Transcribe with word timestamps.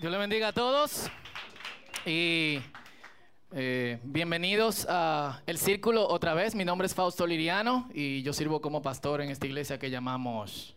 Dios 0.00 0.10
le 0.10 0.16
bendiga 0.16 0.48
a 0.48 0.52
todos 0.54 1.10
y 2.06 2.58
eh, 3.52 3.98
bienvenidos 4.02 4.86
a 4.88 5.42
El 5.44 5.58
Círculo 5.58 6.08
otra 6.08 6.32
vez. 6.32 6.54
Mi 6.54 6.64
nombre 6.64 6.86
es 6.86 6.94
Fausto 6.94 7.26
Liriano 7.26 7.86
y 7.92 8.22
yo 8.22 8.32
sirvo 8.32 8.62
como 8.62 8.80
pastor 8.80 9.20
en 9.20 9.28
esta 9.28 9.46
iglesia 9.46 9.78
que 9.78 9.90
llamamos, 9.90 10.74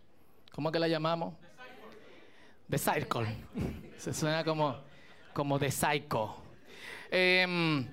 ¿cómo 0.52 0.74
que 0.74 0.80
la 0.80 0.90
llamamos? 0.90 1.36
The 2.70 2.78
Circle. 2.78 3.34
Se 3.96 4.14
suena 4.14 4.44
como, 4.44 4.76
como 5.32 5.58
The 5.58 5.72
Psycho. 5.72 6.36
Em, 7.10 7.88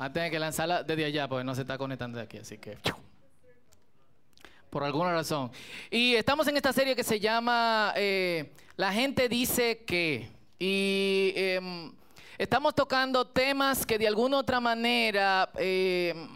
Va 0.00 0.06
a 0.06 0.12
tener 0.12 0.32
que 0.32 0.40
lanzarla 0.40 0.82
desde 0.82 1.04
allá 1.04 1.28
porque 1.28 1.44
no 1.44 1.54
se 1.54 1.60
está 1.60 1.78
conectando 1.78 2.18
de 2.18 2.24
aquí, 2.24 2.38
así 2.38 2.58
que 2.58 2.78
por 4.70 4.84
alguna 4.84 5.12
razón. 5.12 5.50
Y 5.90 6.14
estamos 6.14 6.46
en 6.48 6.56
esta 6.56 6.72
serie 6.72 6.94
que 6.94 7.04
se 7.04 7.20
llama 7.20 7.92
eh, 7.96 8.52
La 8.76 8.92
gente 8.92 9.28
dice 9.28 9.84
que. 9.84 10.30
Y 10.58 11.32
em, 11.36 11.92
estamos 12.36 12.74
tocando 12.74 13.26
temas 13.26 13.86
que 13.86 13.98
de 13.98 14.08
alguna 14.08 14.38
otra 14.38 14.60
manera 14.60 15.50
em, 15.56 16.28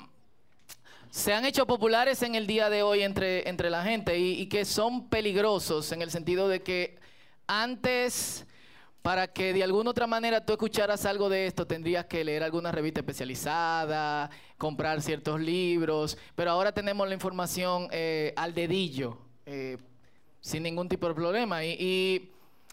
se 1.10 1.34
han 1.34 1.44
hecho 1.44 1.66
populares 1.66 2.22
en 2.22 2.34
el 2.34 2.46
día 2.46 2.70
de 2.70 2.82
hoy 2.82 3.02
entre, 3.02 3.48
entre 3.48 3.68
la 3.68 3.82
gente 3.82 4.16
y, 4.18 4.40
y 4.40 4.46
que 4.46 4.64
son 4.64 5.08
peligrosos 5.08 5.90
en 5.92 6.02
el 6.02 6.10
sentido 6.10 6.48
de 6.48 6.62
que 6.62 6.98
antes 7.48 8.46
para 9.02 9.26
que 9.26 9.52
de 9.52 9.64
alguna 9.64 9.90
otra 9.90 10.06
manera 10.06 10.46
tú 10.46 10.52
escucharas 10.52 11.04
algo 11.04 11.28
de 11.28 11.46
esto, 11.46 11.66
tendrías 11.66 12.06
que 12.06 12.24
leer 12.24 12.44
alguna 12.44 12.70
revista 12.70 13.00
especializada, 13.00 14.30
comprar 14.56 15.02
ciertos 15.02 15.40
libros, 15.40 16.16
pero 16.36 16.52
ahora 16.52 16.72
tenemos 16.72 17.08
la 17.08 17.14
información 17.14 17.88
eh, 17.90 18.32
al 18.36 18.54
dedillo, 18.54 19.18
eh, 19.44 19.76
sin 20.40 20.62
ningún 20.62 20.88
tipo 20.88 21.08
de 21.08 21.14
problema. 21.14 21.64
Y, 21.64 22.28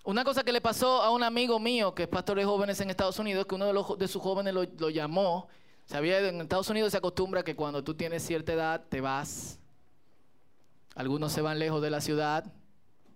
una 0.06 0.24
cosa 0.24 0.44
que 0.44 0.54
le 0.54 0.62
pasó 0.62 1.04
a 1.04 1.12
un 1.12 1.24
amigo 1.24 1.60
mío, 1.60 1.94
que 1.94 2.04
es 2.04 2.10
pastor 2.10 2.38
de 2.38 2.46
jóvenes 2.46 2.80
en 2.80 2.90
Estados 2.90 3.20
Unidos, 3.20 3.46
que 3.46 3.56
uno 3.56 3.66
de, 3.66 3.74
los, 3.74 3.98
de 3.98 4.08
sus 4.08 4.22
jóvenes 4.22 4.54
lo, 4.54 4.90
llamó, 4.90 5.50
sabía, 5.86 6.20
en 6.20 6.42
Estados 6.42 6.70
Unidos 6.70 6.92
se 6.92 6.98
acostumbra 6.98 7.44
que 7.44 7.56
cuando 7.56 7.84
tú 7.84 7.94
tienes 7.94 8.26
cierta 8.26 8.54
edad 8.54 8.86
te 8.88 9.02
vas, 9.02 9.60
algunos 10.96 11.34
se 11.34 11.42
van 11.42 11.60
lejos 11.60 11.82
de 11.82 11.90
la 11.90 12.02
ciudad, 12.02 12.46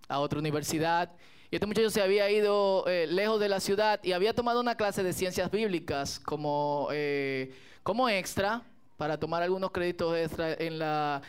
a 0.07 0.19
otra 0.19 0.39
universidad, 0.39 1.09
y 1.53 1.55
este 1.55 1.67
muchacho 1.67 1.91
se 1.91 2.01
había 2.01 2.31
ido 2.31 2.83
eh, 2.87 3.05
lejos 3.05 3.39
de 3.39 3.47
la 3.47 3.59
ciudad 3.59 3.99
y 4.01 4.13
había 4.13 4.33
tomado 4.33 4.59
una 4.59 4.73
clase 4.73 5.03
de 5.03 5.13
ciencias 5.13 5.51
bíblicas 5.51 6.17
como, 6.17 6.87
eh, 6.91 7.53
como 7.83 8.09
extra 8.09 8.63
para 8.97 9.19
tomar 9.19 9.43
algunos 9.43 9.69
créditos 9.69 10.17
extra 10.17 10.55
en 10.55 10.79
la, 10.79 11.21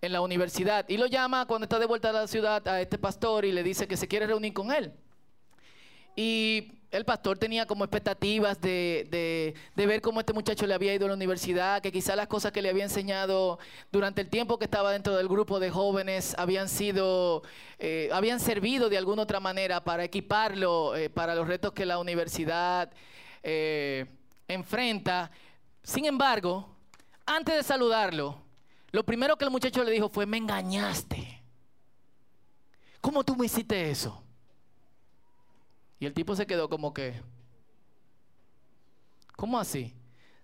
en 0.00 0.12
la 0.12 0.20
universidad. 0.20 0.88
Y 0.88 0.98
lo 0.98 1.06
llama 1.06 1.46
cuando 1.46 1.64
está 1.64 1.80
de 1.80 1.86
vuelta 1.86 2.10
a 2.10 2.12
la 2.12 2.28
ciudad 2.28 2.64
a 2.68 2.80
este 2.80 2.96
pastor 2.96 3.44
y 3.44 3.50
le 3.50 3.64
dice 3.64 3.88
que 3.88 3.96
se 3.96 4.06
quiere 4.06 4.28
reunir 4.28 4.52
con 4.52 4.70
él. 4.70 4.92
Y 6.14 6.74
el 6.92 7.06
pastor 7.06 7.38
tenía 7.38 7.66
como 7.66 7.84
expectativas 7.84 8.60
de, 8.60 9.54
ver 9.74 10.02
cómo 10.02 10.20
este 10.20 10.34
muchacho 10.34 10.66
le 10.66 10.74
había 10.74 10.94
ido 10.94 11.06
a 11.06 11.08
la 11.08 11.14
universidad, 11.14 11.80
que 11.80 11.90
quizá 11.90 12.14
las 12.14 12.26
cosas 12.26 12.52
que 12.52 12.60
le 12.60 12.68
había 12.68 12.84
enseñado 12.84 13.58
durante 13.90 14.20
el 14.20 14.28
tiempo 14.28 14.58
que 14.58 14.66
estaba 14.66 14.92
dentro 14.92 15.16
del 15.16 15.26
grupo 15.26 15.58
de 15.58 15.70
jóvenes 15.70 16.34
habían 16.36 16.68
sido, 16.68 17.42
eh, 17.78 18.10
habían 18.12 18.40
servido 18.40 18.90
de 18.90 18.98
alguna 18.98 19.22
otra 19.22 19.40
manera 19.40 19.82
para 19.82 20.04
equiparlo 20.04 20.94
eh, 20.94 21.08
para 21.08 21.34
los 21.34 21.48
retos 21.48 21.72
que 21.72 21.86
la 21.86 21.98
universidad 21.98 22.92
eh, 23.42 24.04
enfrenta. 24.46 25.30
Sin 25.82 26.04
embargo, 26.04 26.76
antes 27.24 27.56
de 27.56 27.62
saludarlo, 27.62 28.42
lo 28.90 29.02
primero 29.02 29.38
que 29.38 29.46
el 29.46 29.50
muchacho 29.50 29.82
le 29.82 29.92
dijo 29.92 30.10
fue, 30.10 30.26
me 30.26 30.36
engañaste. 30.36 31.42
¿Cómo 33.00 33.24
tú 33.24 33.34
me 33.34 33.46
hiciste 33.46 33.90
eso? 33.90 34.22
Y 36.02 36.06
el 36.06 36.14
tipo 36.14 36.34
se 36.34 36.48
quedó 36.48 36.68
como 36.68 36.92
que, 36.92 37.14
¿cómo 39.36 39.56
así? 39.56 39.94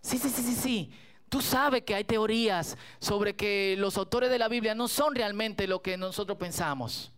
Sí, 0.00 0.16
sí, 0.16 0.28
sí, 0.28 0.41
sí, 0.41 0.55
sí. 0.55 0.91
Tú 1.28 1.43
sabes 1.43 1.82
que 1.82 1.97
hay 1.97 2.05
teorías 2.05 2.78
sobre 3.00 3.34
que 3.34 3.75
los 3.77 3.97
autores 3.97 4.31
de 4.31 4.38
la 4.38 4.47
Biblia 4.47 4.77
no 4.77 4.87
son 4.87 5.16
realmente 5.16 5.66
lo 5.66 5.82
que 5.82 5.97
nosotros 5.97 6.38
pensamos. 6.38 7.10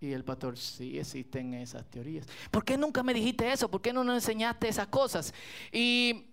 Y 0.00 0.12
el 0.12 0.22
pastor, 0.22 0.56
sí 0.56 1.00
existen 1.00 1.52
esas 1.54 1.84
teorías. 1.90 2.28
¿Por 2.52 2.64
qué 2.64 2.78
nunca 2.78 3.02
me 3.02 3.12
dijiste 3.12 3.50
eso? 3.50 3.68
¿Por 3.68 3.82
qué 3.82 3.92
no 3.92 4.04
nos 4.04 4.14
enseñaste 4.14 4.68
esas 4.68 4.86
cosas? 4.86 5.34
Y 5.72 6.26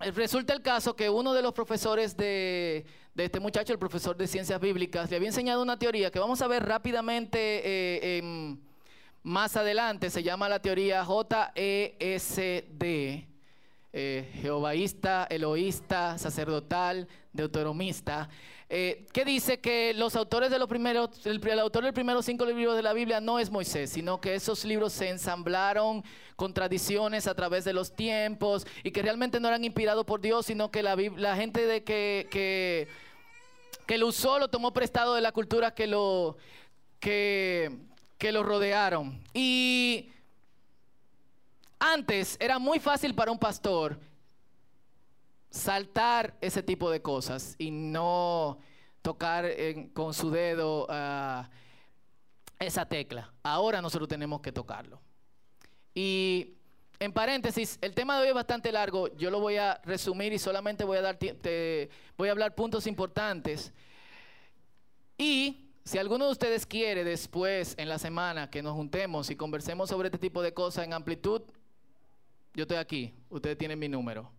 resulta 0.00 0.52
el 0.52 0.60
caso 0.60 0.94
que 0.94 1.08
uno 1.08 1.32
de 1.32 1.40
los 1.40 1.54
profesores 1.54 2.14
de, 2.14 2.84
este 3.16 3.40
muchacho, 3.40 3.72
el 3.72 3.78
profesor 3.78 4.18
de 4.18 4.26
ciencias 4.26 4.60
bíblicas, 4.60 5.08
le 5.08 5.16
había 5.16 5.28
enseñado 5.28 5.62
una 5.62 5.78
teoría 5.78 6.10
que 6.10 6.18
vamos 6.18 6.42
a 6.42 6.46
ver 6.46 6.62
rápidamente 6.62 7.38
eh, 7.38 8.18
en 8.18 8.69
más 9.22 9.56
adelante 9.56 10.10
se 10.10 10.22
llama 10.22 10.48
la 10.48 10.60
teoría 10.60 11.04
JESD, 11.04 11.54
eh, 13.92 14.30
jehovaísta, 14.40 15.26
eloísta, 15.28 16.16
sacerdotal, 16.16 17.08
deuteromista, 17.32 18.28
eh, 18.68 19.06
que 19.12 19.24
dice 19.24 19.58
que 19.58 19.92
los 19.94 20.14
autores 20.14 20.50
de 20.50 20.58
los 20.58 20.68
primeros, 20.68 21.26
el, 21.26 21.40
autor 21.58 21.82
de 21.82 21.88
los 21.88 21.94
primeros 21.94 22.24
cinco 22.24 22.46
libros 22.46 22.76
de 22.76 22.82
la 22.82 22.92
Biblia 22.92 23.20
no 23.20 23.40
es 23.40 23.50
Moisés, 23.50 23.90
sino 23.90 24.20
que 24.20 24.36
esos 24.36 24.64
libros 24.64 24.92
se 24.92 25.08
ensamblaron 25.08 26.04
con 26.36 26.54
tradiciones 26.54 27.26
a 27.26 27.34
través 27.34 27.64
de 27.64 27.72
los 27.72 27.94
tiempos 27.94 28.66
y 28.84 28.92
que 28.92 29.02
realmente 29.02 29.40
no 29.40 29.48
eran 29.48 29.64
inspirados 29.64 30.04
por 30.06 30.20
Dios, 30.20 30.46
sino 30.46 30.70
que 30.70 30.84
la, 30.84 30.94
la 30.94 31.34
gente 31.34 31.66
de 31.66 31.82
que, 31.82 32.28
que, 32.30 32.86
que 33.86 33.98
lo 33.98 34.06
usó 34.06 34.38
lo 34.38 34.48
tomó 34.48 34.72
prestado 34.72 35.14
de 35.14 35.20
la 35.20 35.32
cultura 35.32 35.74
que 35.74 35.88
lo 35.88 36.36
que 37.00 37.89
que 38.20 38.30
lo 38.30 38.42
rodearon. 38.42 39.18
Y 39.32 40.12
antes 41.78 42.36
era 42.38 42.58
muy 42.58 42.78
fácil 42.78 43.14
para 43.14 43.32
un 43.32 43.38
pastor 43.38 43.98
saltar 45.48 46.36
ese 46.42 46.62
tipo 46.62 46.90
de 46.90 47.00
cosas 47.00 47.56
y 47.56 47.70
no 47.70 48.58
tocar 49.00 49.46
con 49.94 50.12
su 50.12 50.30
dedo 50.30 50.86
ah, 50.90 51.48
esa 52.58 52.84
tecla. 52.84 53.32
Ahora 53.42 53.80
nosotros 53.80 54.06
tenemos 54.06 54.42
que 54.42 54.52
tocarlo. 54.52 55.00
Y 55.94 56.58
en 56.98 57.14
paréntesis, 57.14 57.78
el 57.80 57.94
tema 57.94 58.16
de 58.16 58.24
hoy 58.24 58.28
es 58.28 58.34
bastante 58.34 58.70
largo. 58.70 59.08
Yo 59.16 59.30
lo 59.30 59.40
voy 59.40 59.56
a 59.56 59.80
resumir 59.84 60.34
y 60.34 60.38
solamente 60.38 60.84
voy 60.84 60.98
a 60.98 61.02
dar 61.02 61.18
voy 62.18 62.28
a 62.28 62.32
hablar 62.32 62.54
puntos 62.54 62.86
importantes. 62.86 63.72
Y 65.16 65.69
si 65.90 65.98
alguno 65.98 66.26
de 66.26 66.30
ustedes 66.30 66.66
quiere 66.66 67.02
después, 67.02 67.74
en 67.76 67.88
la 67.88 67.98
semana, 67.98 68.48
que 68.48 68.62
nos 68.62 68.74
juntemos 68.74 69.28
y 69.28 69.34
conversemos 69.34 69.88
sobre 69.88 70.06
este 70.06 70.18
tipo 70.18 70.40
de 70.40 70.54
cosas 70.54 70.84
en 70.84 70.92
amplitud, 70.92 71.42
yo 72.54 72.62
estoy 72.62 72.76
aquí. 72.76 73.12
Ustedes 73.28 73.58
tienen 73.58 73.76
mi 73.76 73.88
número 73.88 74.30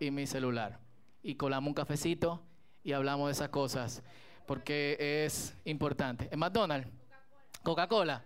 y 0.00 0.10
mi 0.10 0.26
celular. 0.26 0.78
Y 1.22 1.34
colamos 1.34 1.68
un 1.68 1.74
cafecito 1.74 2.40
y 2.82 2.92
hablamos 2.92 3.26
de 3.26 3.32
esas 3.32 3.50
cosas 3.50 4.02
porque 4.46 4.96
es 5.26 5.54
importante. 5.66 6.30
¿En 6.32 6.38
McDonald's? 6.38 6.88
Coca-Cola. 7.62 8.24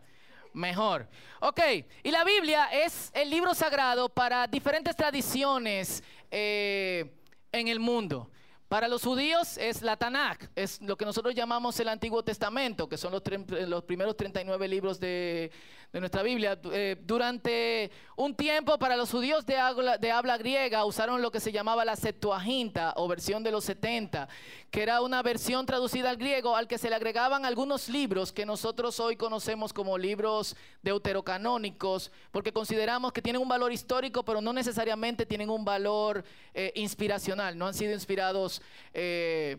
Mejor. 0.53 1.09
Ok, 1.41 1.61
y 2.05 2.11
la 2.12 2.22
Biblia 2.22 2.66
es 2.66 3.11
el 3.15 3.28
libro 3.31 3.53
sagrado 3.53 4.09
para 4.09 4.47
diferentes 4.47 4.95
tradiciones 4.95 6.05
eh, 6.31 7.16
en 7.50 7.66
el 7.66 7.81
mundo. 7.81 8.31
Para 8.69 8.88
los 8.88 9.04
judíos 9.04 9.59
es 9.59 9.81
la 9.82 9.97
Tanakh, 9.97 10.50
es 10.56 10.82
lo 10.82 10.97
que 10.97 11.04
nosotros 11.04 11.37
llamamos 11.37 11.78
el 11.78 11.88
Antiguo 11.88 12.25
Testamento, 12.25 12.88
que 12.88 12.97
son 12.97 13.12
los, 13.12 13.22
los 13.69 13.84
primeros 13.84 14.16
39 14.16 14.66
libros 14.66 14.99
de, 14.99 15.53
nuestra 15.93 16.22
Biblia. 16.22 16.59
Eh, 16.72 16.97
durante 17.00 17.91
un 18.16 18.34
tiempo 18.34 18.77
para 18.77 18.97
los 18.97 19.10
judíos 19.10 19.47
de 19.47 19.56
habla, 19.56 19.97
de 19.97 20.10
habla, 20.10 20.37
griega 20.37 20.84
usaron 20.84 21.22
lo 21.22 21.31
que 21.31 21.41
se 21.41 21.53
llamaba 21.53 21.87
la 21.87 21.97
Septuaginta 21.97 22.93
o 22.97 23.09
versión 23.09 23.43
de 23.43 23.50
los 23.50 23.65
70, 23.65 24.28
que 24.71 24.83
era 24.83 25.00
una 25.00 25.22
versión 25.22 25.65
traducida 25.65 26.10
al 26.10 26.19
griego 26.19 26.54
al 26.54 26.66
que 26.69 26.77
se 26.77 26.91
le 26.91 26.97
agregaban 26.97 27.47
algunos 27.47 27.88
libros 27.88 28.33
que 28.33 28.45
nosotros 28.45 29.01
hoy 29.01 29.16
conocemos 29.16 29.72
como 29.72 29.97
libros 29.97 30.54
deuterocanónicos, 30.83 32.10
porque 32.30 32.53
consideramos 32.53 33.12
que 33.12 33.22
tienen 33.22 33.41
un 33.41 33.48
valor 33.48 33.72
histórico, 33.72 34.22
pero 34.24 34.42
no 34.42 34.53
necesariamente 34.53 35.24
tienen 35.24 35.48
un 35.48 35.65
valor 35.65 36.24
eh, 36.53 36.72
inspiracional, 36.74 37.57
no 37.57 37.69
han 37.69 37.74
sido 37.74 37.92
inspirados. 37.92 38.56
Eh, 38.93 39.59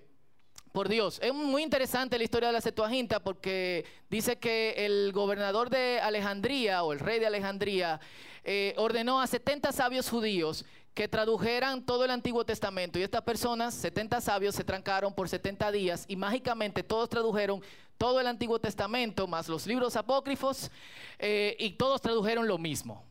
por 0.78 0.90
Dios. 0.90 1.20
Es 1.24 1.34
muy 1.34 1.64
interesante 1.64 2.20
la 2.20 2.24
historia 2.24 2.50
de 2.50 2.54
la 2.54 2.62
Septuaginta 2.62 3.20
porque 3.20 3.84
dice 4.12 4.38
que 4.38 4.86
el 4.86 5.12
gobernador 5.12 5.72
de 5.72 6.00
Alejandría 6.00 6.84
o 6.84 6.94
el 6.94 7.00
rey 7.00 7.20
de 7.20 7.26
Alejandría 7.26 8.00
eh, 8.44 8.76
ordenó 8.78 9.20
a 9.20 9.26
70 9.26 9.72
sabios 9.72 10.08
judíos 10.08 10.66
que 10.94 11.08
tradujeran 11.08 11.84
todo 11.84 12.06
el 12.06 12.12
Antiguo 12.12 12.46
Testamento. 12.46 13.00
Y 13.00 13.02
estas 13.02 13.24
personas, 13.24 13.74
70 13.74 14.22
sabios, 14.22 14.54
se 14.54 14.64
trancaron 14.64 15.14
por 15.14 15.28
70 15.28 15.72
días 15.72 16.06
y 16.08 16.16
mágicamente 16.16 16.84
todos 16.84 17.10
tradujeron 17.10 17.62
todo 17.98 18.20
el 18.20 18.28
Antiguo 18.28 18.60
Testamento, 18.60 19.26
más 19.26 19.48
los 19.48 19.66
libros 19.66 19.96
apócrifos, 19.96 20.70
eh, 21.18 21.56
y 21.60 21.72
todos 21.72 22.02
tradujeron 22.02 22.48
lo 22.48 22.60
mismo. 22.60 23.04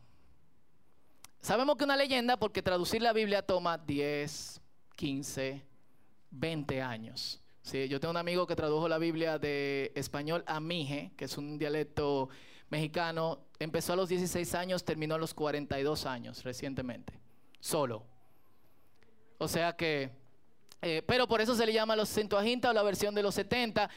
Sabemos 1.41 1.75
que 1.75 1.83
una 1.83 1.97
leyenda 1.97 2.37
porque 2.37 2.61
traducir 2.61 3.01
la 3.01 3.11
Biblia 3.11 3.41
toma 3.41 3.77
10, 3.77 4.61
15, 4.95 5.66
20 6.31 6.81
años. 6.81 7.41
Sí, 7.61 7.87
yo 7.89 7.99
tengo 7.99 8.11
un 8.11 8.17
amigo 8.17 8.47
que 8.47 8.55
tradujo 8.55 8.87
la 8.87 8.97
Biblia 8.97 9.37
de 9.37 9.91
español 9.95 10.43
a 10.47 10.59
mije, 10.59 11.11
que 11.17 11.25
es 11.25 11.37
un 11.37 11.57
dialecto 11.57 12.29
mexicano. 12.69 13.39
Empezó 13.59 13.93
a 13.93 13.95
los 13.97 14.07
16 14.09 14.55
años, 14.55 14.85
terminó 14.85 15.15
a 15.15 15.17
los 15.17 15.33
42 15.33 16.05
años 16.05 16.43
recientemente, 16.43 17.19
solo. 17.59 18.05
O 19.37 19.47
sea 19.47 19.75
que, 19.75 20.11
eh, 20.81 21.03
pero 21.05 21.27
por 21.27 21.41
eso 21.41 21.55
se 21.55 21.65
le 21.65 21.73
llama 21.73 21.95
los 21.95 22.09
Septuaginta 22.09 22.69
o 22.69 22.73
la 22.73 22.83
versión 22.83 23.13
de 23.13 23.21
los 23.21 23.35
70. 23.35 23.89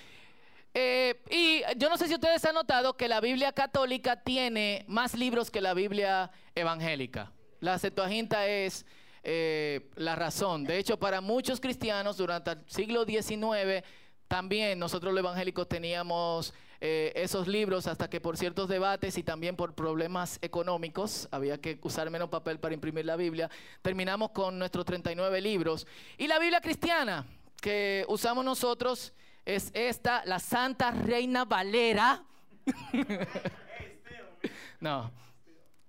Eh, 0.75 1.23
y 1.31 1.63
yo 1.79 1.89
no 1.89 1.97
sé 1.97 2.07
si 2.09 2.15
ustedes 2.15 2.45
han 2.45 2.55
notado 2.55 2.97
que 2.97 3.09
la 3.09 3.21
Biblia 3.21 3.53
católica 3.53 4.23
tiene 4.23 4.85
más 4.89 5.15
libros 5.15 5.51
que 5.51 5.61
la 5.61 5.75
Biblia 5.75 6.31
evangélica. 6.55 7.33
La 7.61 7.79
Septuaginta 7.79 8.47
es 8.47 8.87
eh, 9.23 9.91
la 9.97 10.17
razón. 10.17 10.65
De 10.65 10.79
hecho, 10.79 10.99
para 10.99 11.21
muchos 11.21 11.61
cristianos 11.61 12.17
durante 12.17 12.53
el 12.53 12.59
siglo 12.67 13.05
XIX, 13.05 13.85
también 14.29 14.79
nosotros 14.79 15.13
los 15.13 15.21
evangélicos 15.21 15.69
teníamos 15.69 16.55
eh, 16.81 17.13
esos 17.15 17.47
libros 17.47 17.87
hasta 17.87 18.09
que 18.09 18.21
por 18.21 18.39
ciertos 18.39 18.69
debates 18.69 19.19
y 19.19 19.23
también 19.23 19.57
por 19.57 19.75
problemas 19.75 20.39
económicos, 20.41 21.29
había 21.31 21.59
que 21.59 21.79
usar 21.83 22.09
menos 22.09 22.31
papel 22.31 22.59
para 22.59 22.73
imprimir 22.73 23.05
la 23.05 23.17
Biblia, 23.17 23.51
terminamos 23.83 24.31
con 24.31 24.59
nuestros 24.59 24.87
39 24.87 25.41
libros. 25.43 25.87
Y 26.17 26.27
la 26.27 26.39
Biblia 26.39 26.61
cristiana 26.61 27.27
que 27.61 28.07
usamos 28.09 28.45
nosotros 28.45 29.13
es 29.45 29.71
esta, 29.75 30.25
la 30.25 30.39
Santa 30.39 30.91
Reina 30.91 31.45
Valera. 31.45 32.25
no. 34.81 35.11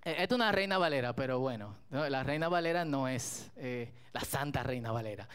Eh, 0.04 0.16
es 0.18 0.32
una 0.32 0.50
reina 0.50 0.78
Valera, 0.78 1.14
pero 1.14 1.38
bueno, 1.38 1.76
la 1.90 2.22
reina 2.24 2.48
Valera 2.48 2.84
no 2.84 3.06
es 3.08 3.50
eh, 3.56 3.92
la 4.12 4.20
Santa 4.20 4.62
Reina 4.62 4.90
Valera. 4.90 5.28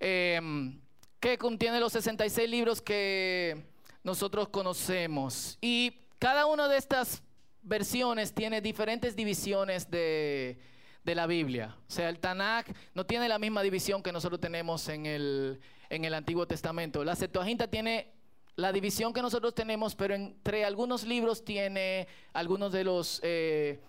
Em, 0.00 0.80
que 1.20 1.38
contiene 1.38 1.78
los 1.78 1.92
66 1.92 2.48
libros 2.48 2.82
que 2.82 3.66
nosotros 4.02 4.48
conocemos. 4.48 5.58
Y 5.60 5.92
cada 6.18 6.46
una 6.46 6.66
de 6.66 6.78
estas 6.78 7.22
versiones 7.62 8.32
tiene 8.32 8.60
diferentes 8.60 9.14
divisiones 9.14 9.90
de, 9.90 10.58
de 11.04 11.14
la 11.14 11.26
Biblia. 11.26 11.76
O 11.86 11.90
sea, 11.90 12.08
el 12.08 12.18
Tanakh 12.18 12.74
no 12.94 13.04
tiene 13.06 13.28
la 13.28 13.38
misma 13.38 13.62
división 13.62 14.02
que 14.02 14.12
nosotros 14.12 14.40
tenemos 14.40 14.88
en 14.88 15.06
el, 15.06 15.60
en 15.88 16.04
el 16.04 16.14
Antiguo 16.14 16.46
Testamento. 16.46 17.04
La 17.04 17.14
Septuaginta 17.14 17.68
tiene 17.68 18.12
la 18.56 18.72
división 18.72 19.12
que 19.12 19.22
nosotros 19.22 19.54
tenemos, 19.54 19.94
pero 19.94 20.14
entre 20.14 20.64
algunos 20.64 21.04
libros 21.04 21.44
tiene 21.44 22.08
algunos 22.32 22.72
de 22.72 22.84
los... 22.84 23.20
Eh, 23.22 23.80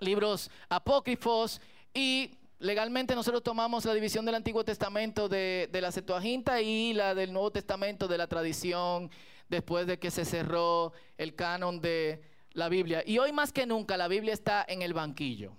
libros 0.00 0.50
apócrifos 0.68 1.60
y 1.94 2.38
legalmente 2.58 3.14
nosotros 3.14 3.42
tomamos 3.42 3.84
la 3.84 3.94
división 3.94 4.24
del 4.24 4.34
Antiguo 4.34 4.64
Testamento 4.64 5.28
de, 5.28 5.68
la 5.72 5.92
Septuaginta 5.92 6.60
y 6.60 6.92
la 6.92 7.14
del 7.14 7.32
Nuevo 7.32 7.50
Testamento 7.50 8.08
de 8.08 8.18
la 8.18 8.26
tradición 8.26 9.10
después 9.48 9.86
de 9.86 9.98
que 9.98 10.10
se 10.10 10.24
cerró 10.24 10.92
el 11.18 11.34
canon 11.34 11.80
de 11.80 12.22
la 12.52 12.68
Biblia. 12.68 13.02
Y 13.06 13.18
hoy 13.18 13.32
más 13.32 13.52
que 13.52 13.66
nunca 13.66 13.96
la 13.96 14.08
Biblia 14.08 14.32
está 14.32 14.64
en 14.68 14.82
el 14.82 14.94
banquillo. 14.94 15.52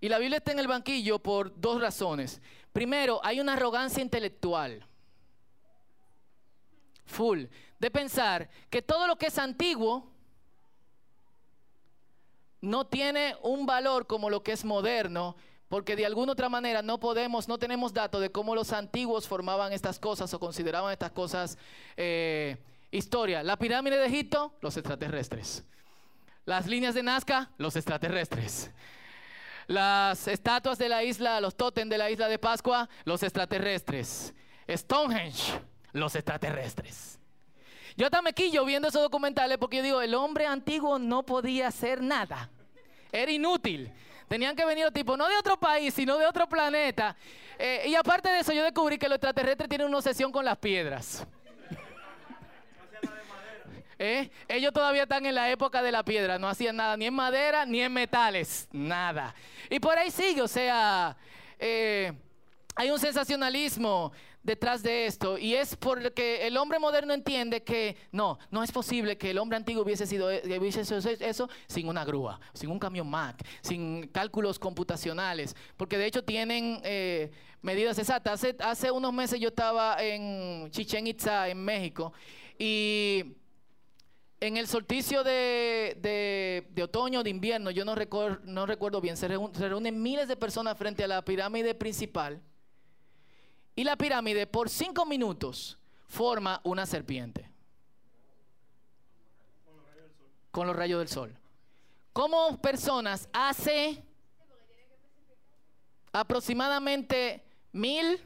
Y 0.00 0.08
la 0.08 0.18
Biblia 0.18 0.38
está 0.38 0.52
en 0.52 0.58
el 0.58 0.68
banquillo 0.68 1.18
por 1.18 1.58
dos 1.58 1.80
razones. 1.80 2.42
Primero, 2.72 3.20
hay 3.24 3.40
una 3.40 3.54
arrogancia 3.54 4.02
intelectual. 4.02 4.84
Full. 7.06 7.44
De 7.78 7.90
pensar 7.90 8.50
que 8.68 8.82
todo 8.82 9.06
lo 9.06 9.16
que 9.16 9.26
es 9.26 9.38
antiguo 9.38 10.12
no 12.66 12.86
tiene 12.86 13.36
un 13.42 13.64
valor 13.64 14.06
como 14.06 14.28
lo 14.28 14.42
que 14.42 14.52
es 14.52 14.64
moderno, 14.64 15.36
porque 15.68 15.96
de 15.96 16.06
alguna 16.06 16.32
otra 16.32 16.48
manera 16.48 16.82
no 16.82 16.98
podemos, 17.00 17.48
no 17.48 17.58
tenemos 17.58 17.92
datos 17.92 18.20
de 18.20 18.30
cómo 18.30 18.54
los 18.54 18.72
antiguos 18.72 19.26
formaban 19.26 19.72
estas 19.72 19.98
cosas 19.98 20.32
o 20.34 20.38
consideraban 20.38 20.92
estas 20.92 21.12
cosas 21.12 21.58
eh, 21.96 22.56
historia. 22.90 23.42
La 23.42 23.56
pirámide 23.56 23.96
de 23.96 24.06
Egipto, 24.06 24.52
los 24.60 24.76
extraterrestres. 24.76 25.64
Las 26.44 26.66
líneas 26.66 26.94
de 26.94 27.02
Nazca, 27.02 27.50
los 27.58 27.74
extraterrestres. 27.74 28.70
Las 29.66 30.28
estatuas 30.28 30.78
de 30.78 30.88
la 30.88 31.02
isla, 31.02 31.40
los 31.40 31.56
tótem 31.56 31.88
de 31.88 31.98
la 31.98 32.10
isla 32.10 32.28
de 32.28 32.38
Pascua, 32.38 32.88
los 33.04 33.22
extraterrestres. 33.24 34.32
Stonehenge, 34.68 35.60
los 35.92 36.14
extraterrestres. 36.14 37.18
Yo 37.96 38.06
hasta 38.06 38.22
me 38.22 38.32
quillo 38.32 38.64
viendo 38.64 38.88
esos 38.88 39.02
documentales 39.02 39.58
porque 39.58 39.78
yo 39.78 39.82
digo, 39.82 40.02
el 40.02 40.14
hombre 40.14 40.46
antiguo 40.46 40.98
no 40.98 41.24
podía 41.24 41.68
hacer 41.68 42.02
nada. 42.02 42.50
Era 43.16 43.32
inútil. 43.32 43.90
Tenían 44.28 44.54
que 44.54 44.66
venir 44.66 44.90
tipo, 44.90 45.16
no 45.16 45.26
de 45.26 45.36
otro 45.36 45.58
país, 45.58 45.94
sino 45.94 46.18
de 46.18 46.26
otro 46.26 46.46
planeta. 46.46 47.16
Eh, 47.58 47.84
y 47.86 47.94
aparte 47.94 48.28
de 48.28 48.40
eso, 48.40 48.52
yo 48.52 48.62
descubrí 48.62 48.98
que 48.98 49.08
los 49.08 49.16
extraterrestres 49.16 49.70
tienen 49.70 49.86
una 49.86 49.96
obsesión 49.96 50.30
con 50.30 50.44
las 50.44 50.58
piedras. 50.58 51.26
¿Eh? 53.98 54.28
Ellos 54.46 54.70
todavía 54.74 55.04
están 55.04 55.24
en 55.24 55.34
la 55.34 55.50
época 55.50 55.80
de 55.80 55.92
la 55.92 56.04
piedra, 56.04 56.38
no 56.38 56.46
hacían 56.46 56.76
nada 56.76 56.94
ni 56.98 57.06
en 57.06 57.14
madera 57.14 57.64
ni 57.64 57.80
en 57.80 57.90
metales, 57.90 58.68
nada. 58.70 59.34
Y 59.70 59.80
por 59.80 59.96
ahí 59.96 60.10
sigue, 60.10 60.42
o 60.42 60.48
sea, 60.48 61.16
eh, 61.58 62.12
hay 62.74 62.90
un 62.90 62.98
sensacionalismo 62.98 64.12
detrás 64.46 64.82
de 64.82 65.06
esto 65.06 65.36
y 65.36 65.54
es 65.54 65.74
porque 65.76 66.46
el 66.46 66.56
hombre 66.56 66.78
moderno 66.78 67.12
entiende 67.12 67.64
que 67.64 67.96
no, 68.12 68.38
no 68.50 68.62
es 68.62 68.70
posible 68.70 69.18
que 69.18 69.32
el 69.32 69.38
hombre 69.38 69.56
antiguo 69.56 69.82
hubiese 69.82 70.06
sido 70.06 70.28
hubiese 70.28 70.80
eso 70.80 71.48
sin 71.66 71.88
una 71.88 72.04
grúa, 72.04 72.40
sin 72.54 72.70
un 72.70 72.78
camión 72.78 73.10
Mac, 73.10 73.44
sin 73.60 74.06
cálculos 74.06 74.58
computacionales, 74.60 75.56
porque 75.76 75.98
de 75.98 76.06
hecho 76.06 76.22
tienen 76.22 76.80
eh, 76.84 77.32
medidas 77.60 77.98
exactas. 77.98 78.34
Hace, 78.34 78.56
hace 78.60 78.90
unos 78.92 79.12
meses 79.12 79.40
yo 79.40 79.48
estaba 79.48 79.96
en 80.00 80.70
Chichen 80.70 81.08
Itza, 81.08 81.48
en 81.48 81.64
México, 81.64 82.12
y 82.56 83.36
en 84.38 84.56
el 84.56 84.68
solsticio 84.68 85.24
de, 85.24 85.98
de, 86.00 86.68
de, 86.70 86.82
otoño, 86.84 87.24
de 87.24 87.30
invierno, 87.30 87.70
yo 87.72 87.84
no, 87.84 87.96
recuerdo, 87.96 88.38
no 88.44 88.64
recuerdo 88.64 89.00
bien, 89.00 89.16
se 89.16 89.26
reúnen 89.26 90.00
miles 90.02 90.28
de 90.28 90.36
personas 90.36 90.78
frente 90.78 91.02
a 91.02 91.08
la 91.08 91.24
pirámide 91.24 91.74
principal 91.74 92.40
y 93.76 93.84
la 93.84 93.96
pirámide 93.96 94.46
por 94.46 94.70
cinco 94.70 95.04
minutos 95.04 95.78
forma 96.08 96.60
una 96.64 96.86
serpiente. 96.86 97.50
Con 100.50 100.66
los 100.66 100.74
rayos 100.74 100.98
del 100.98 101.08
sol. 101.08 101.38
Como 102.14 102.58
personas 102.62 103.28
hace 103.34 104.02
aproximadamente 106.10 107.44
mil 107.72 108.18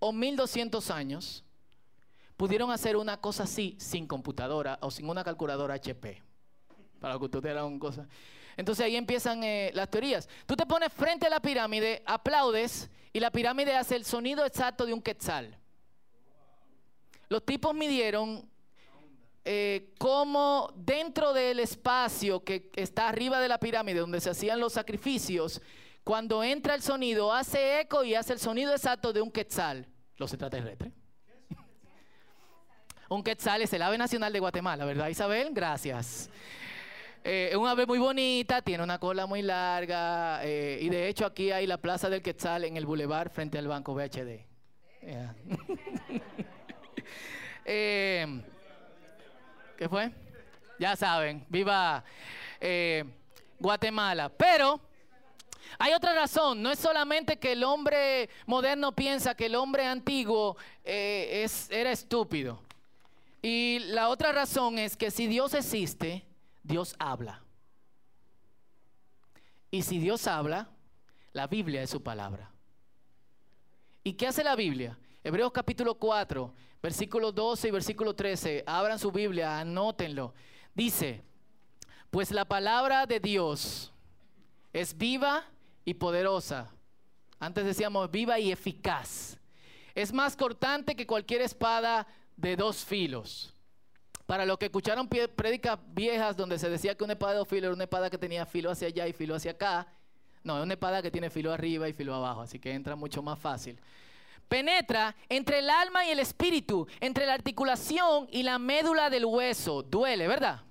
o 0.00 0.12
mil 0.12 0.34
doscientos 0.34 0.90
años 0.90 1.44
pudieron 2.36 2.72
hacer 2.72 2.96
una 2.96 3.20
cosa 3.20 3.44
así 3.44 3.76
sin 3.78 4.08
computadora 4.08 4.78
o 4.82 4.90
sin 4.90 5.08
una 5.08 5.22
calculadora 5.22 5.74
HP. 5.74 6.20
Para 6.98 7.16
que 7.16 7.24
usted 7.26 7.44
era 7.46 7.64
una 7.64 7.78
cosa. 7.78 8.08
Entonces 8.60 8.84
ahí 8.84 8.94
empiezan 8.94 9.42
eh, 9.42 9.70
las 9.72 9.88
teorías. 9.88 10.28
Tú 10.44 10.54
te 10.54 10.66
pones 10.66 10.92
frente 10.92 11.26
a 11.26 11.30
la 11.30 11.40
pirámide, 11.40 12.02
aplaudes 12.04 12.90
y 13.10 13.18
la 13.18 13.30
pirámide 13.30 13.74
hace 13.74 13.96
el 13.96 14.04
sonido 14.04 14.44
exacto 14.44 14.84
de 14.84 14.92
un 14.92 15.00
quetzal. 15.00 15.56
Los 17.30 17.46
tipos 17.46 17.74
midieron 17.74 18.46
eh, 19.46 19.94
cómo 19.98 20.74
dentro 20.76 21.32
del 21.32 21.60
espacio 21.60 22.44
que 22.44 22.70
está 22.76 23.08
arriba 23.08 23.40
de 23.40 23.48
la 23.48 23.58
pirámide, 23.58 24.00
donde 24.00 24.20
se 24.20 24.28
hacían 24.28 24.60
los 24.60 24.74
sacrificios, 24.74 25.62
cuando 26.04 26.44
entra 26.44 26.74
el 26.74 26.82
sonido, 26.82 27.32
hace 27.32 27.80
eco 27.80 28.04
y 28.04 28.14
hace 28.14 28.34
el 28.34 28.40
sonido 28.40 28.72
exacto 28.72 29.10
de 29.14 29.22
un 29.22 29.30
quetzal. 29.30 29.86
Los 30.18 30.34
extraterrestres. 30.34 30.92
un 33.08 33.22
quetzal 33.22 33.62
es 33.62 33.72
el 33.72 33.80
ave 33.80 33.96
nacional 33.96 34.34
de 34.34 34.40
Guatemala, 34.40 34.84
¿verdad, 34.84 35.08
Isabel? 35.08 35.48
Gracias. 35.50 36.28
Eh, 37.22 37.48
es 37.50 37.56
un 37.56 37.68
ave 37.68 37.84
muy 37.84 37.98
bonita, 37.98 38.62
tiene 38.62 38.82
una 38.82 38.98
cola 38.98 39.26
muy 39.26 39.42
larga 39.42 40.40
eh, 40.42 40.78
y 40.80 40.88
de 40.88 41.06
hecho 41.08 41.26
aquí 41.26 41.50
hay 41.50 41.66
la 41.66 41.76
Plaza 41.76 42.08
del 42.08 42.22
Quetzal 42.22 42.64
en 42.64 42.78
el 42.78 42.86
Boulevard 42.86 43.30
frente 43.30 43.58
al 43.58 43.68
Banco 43.68 43.94
BHD. 43.94 44.40
Eh, 47.72 48.26
¿Qué 49.76 49.88
fue? 49.88 50.10
Ya 50.78 50.96
saben, 50.96 51.44
viva 51.48 52.02
Guatemala. 53.60 54.28
Pero 54.30 54.80
hay 55.78 55.92
otra 55.92 56.14
razón, 56.14 56.60
no 56.62 56.72
es 56.72 56.80
solamente 56.80 57.38
que 57.38 57.52
el 57.52 57.62
hombre 57.62 58.28
moderno 58.46 58.90
piensa 58.92 59.36
que 59.36 59.46
el 59.46 59.54
hombre 59.54 59.86
antiguo 59.86 60.56
es, 60.82 61.70
era 61.70 61.92
estúpido. 61.92 62.60
Y 63.40 63.78
la 63.90 64.08
otra 64.08 64.32
razón 64.32 64.78
es 64.78 64.96
que 64.96 65.12
si 65.12 65.28
Dios 65.28 65.54
existe, 65.54 66.24
Dios 66.62 66.94
habla. 66.98 67.42
Y 69.70 69.82
si 69.82 69.98
Dios 69.98 70.26
habla, 70.26 70.68
la 71.32 71.46
Biblia 71.46 71.82
es 71.82 71.90
su 71.90 72.02
palabra. 72.02 72.50
¿Y 74.02 74.14
qué 74.14 74.26
hace 74.26 74.42
la 74.42 74.56
Biblia? 74.56 74.98
Hebreos 75.22 75.52
capítulo 75.52 75.94
4, 75.94 76.52
versículo 76.82 77.30
12 77.30 77.68
y 77.68 77.70
versículo 77.70 78.14
13. 78.14 78.64
Abran 78.66 78.98
su 78.98 79.12
Biblia, 79.12 79.60
anótenlo. 79.60 80.34
Dice, 80.74 81.22
pues 82.10 82.30
la 82.30 82.44
palabra 82.44 83.06
de 83.06 83.20
Dios 83.20 83.92
es 84.72 84.96
viva 84.96 85.44
y 85.84 85.94
poderosa. 85.94 86.70
Antes 87.38 87.64
decíamos 87.64 88.10
viva 88.10 88.38
y 88.38 88.52
eficaz. 88.52 89.38
es 89.94 90.12
más 90.12 90.36
cortante 90.36 90.94
que 90.94 91.06
cualquier 91.06 91.42
espada 91.42 92.06
de 92.36 92.56
dos 92.56 92.84
filos. 92.84 93.54
Para 94.30 94.46
los 94.46 94.58
que 94.58 94.66
escucharon 94.66 95.08
prédicas 95.08 95.76
viejas 95.88 96.36
donde 96.36 96.56
se 96.56 96.70
decía 96.70 96.94
que 96.94 97.02
una 97.02 97.14
espada 97.14 97.32
de 97.32 97.38
dos 97.40 97.48
filos 97.48 97.64
era 97.64 97.74
una 97.74 97.82
espada 97.82 98.08
que 98.08 98.16
tenía 98.16 98.46
filo 98.46 98.70
hacia 98.70 98.86
allá 98.86 99.08
y 99.08 99.12
filo 99.12 99.34
hacia 99.34 99.50
acá, 99.50 99.88
no, 100.44 100.56
es 100.56 100.62
una 100.62 100.74
espada 100.74 101.02
que 101.02 101.10
tiene 101.10 101.30
filo 101.30 101.52
arriba 101.52 101.88
y 101.88 101.92
filo 101.92 102.14
abajo, 102.14 102.42
así 102.42 102.60
que 102.60 102.72
entra 102.72 102.94
mucho 102.94 103.22
más 103.22 103.40
fácil. 103.40 103.76
Penetra 104.46 105.16
entre 105.28 105.58
el 105.58 105.68
alma 105.68 106.06
y 106.06 106.10
el 106.10 106.20
espíritu, 106.20 106.86
entre 107.00 107.26
la 107.26 107.34
articulación 107.34 108.28
y 108.30 108.44
la 108.44 108.60
médula 108.60 109.10
del 109.10 109.24
hueso. 109.24 109.82
Duele, 109.82 110.28
¿verdad? 110.28 110.62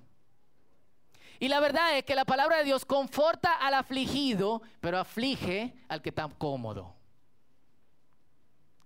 Y 1.38 1.48
la 1.48 1.60
verdad 1.60 1.98
es 1.98 2.04
que 2.04 2.14
la 2.14 2.24
palabra 2.24 2.56
de 2.56 2.64
Dios 2.64 2.86
conforta 2.86 3.56
al 3.56 3.74
afligido, 3.74 4.62
pero 4.80 4.98
aflige 4.98 5.74
al 5.86 6.00
que 6.00 6.08
está 6.08 6.26
cómodo. 6.38 6.94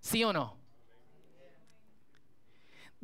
¿Sí 0.00 0.24
o 0.24 0.32
no? 0.32 0.63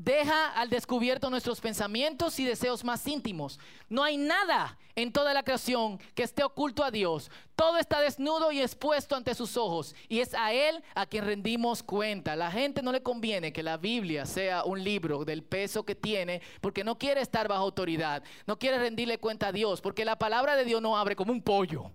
Deja 0.03 0.49
al 0.53 0.71
descubierto 0.71 1.29
nuestros 1.29 1.61
pensamientos 1.61 2.41
y 2.41 2.45
deseos 2.47 2.85
más 2.85 3.07
íntimos. 3.07 3.61
No 3.89 4.03
hay 4.03 4.17
nada 4.17 4.79
en 4.97 5.13
toda 5.13 5.35
la 5.35 5.43
creación 5.43 5.99
que 6.15 6.23
esté 6.23 6.43
oculto 6.43 6.83
a 6.83 6.91
Dios. 6.91 7.31
Todo 7.55 7.77
está 7.77 8.01
desnudo 8.01 8.51
y 8.51 8.63
expuesto 8.63 9.15
ante 9.15 9.35
sus 9.35 9.59
ojos. 9.59 9.95
Y 10.09 10.21
es 10.21 10.33
a 10.33 10.55
Él 10.55 10.83
a 10.95 11.05
quien 11.05 11.27
rendimos 11.27 11.83
cuenta. 11.83 12.35
La 12.35 12.51
gente 12.51 12.83
no 12.83 12.93
le 12.93 13.03
conviene 13.03 13.53
que 13.53 13.63
la 13.63 13.77
Biblia 13.77 14.25
sea 14.25 14.65
un 14.65 14.83
libro 14.83 15.25
del 15.27 15.43
peso 15.43 15.85
que 15.85 15.95
tiene 15.95 16.41
porque 16.63 16.83
no 16.83 16.97
quiere 16.97 17.21
estar 17.21 17.47
bajo 17.47 17.63
autoridad. 17.63 18.23
No 18.47 18.59
quiere 18.59 18.79
rendirle 18.79 19.19
cuenta 19.19 19.49
a 19.49 19.53
Dios 19.53 19.83
porque 19.83 20.07
la 20.07 20.19
palabra 20.19 20.57
de 20.57 20.65
Dios 20.65 20.81
no 20.81 20.97
abre 20.97 21.15
como 21.15 21.33
un 21.33 21.43
pollo. 21.43 21.91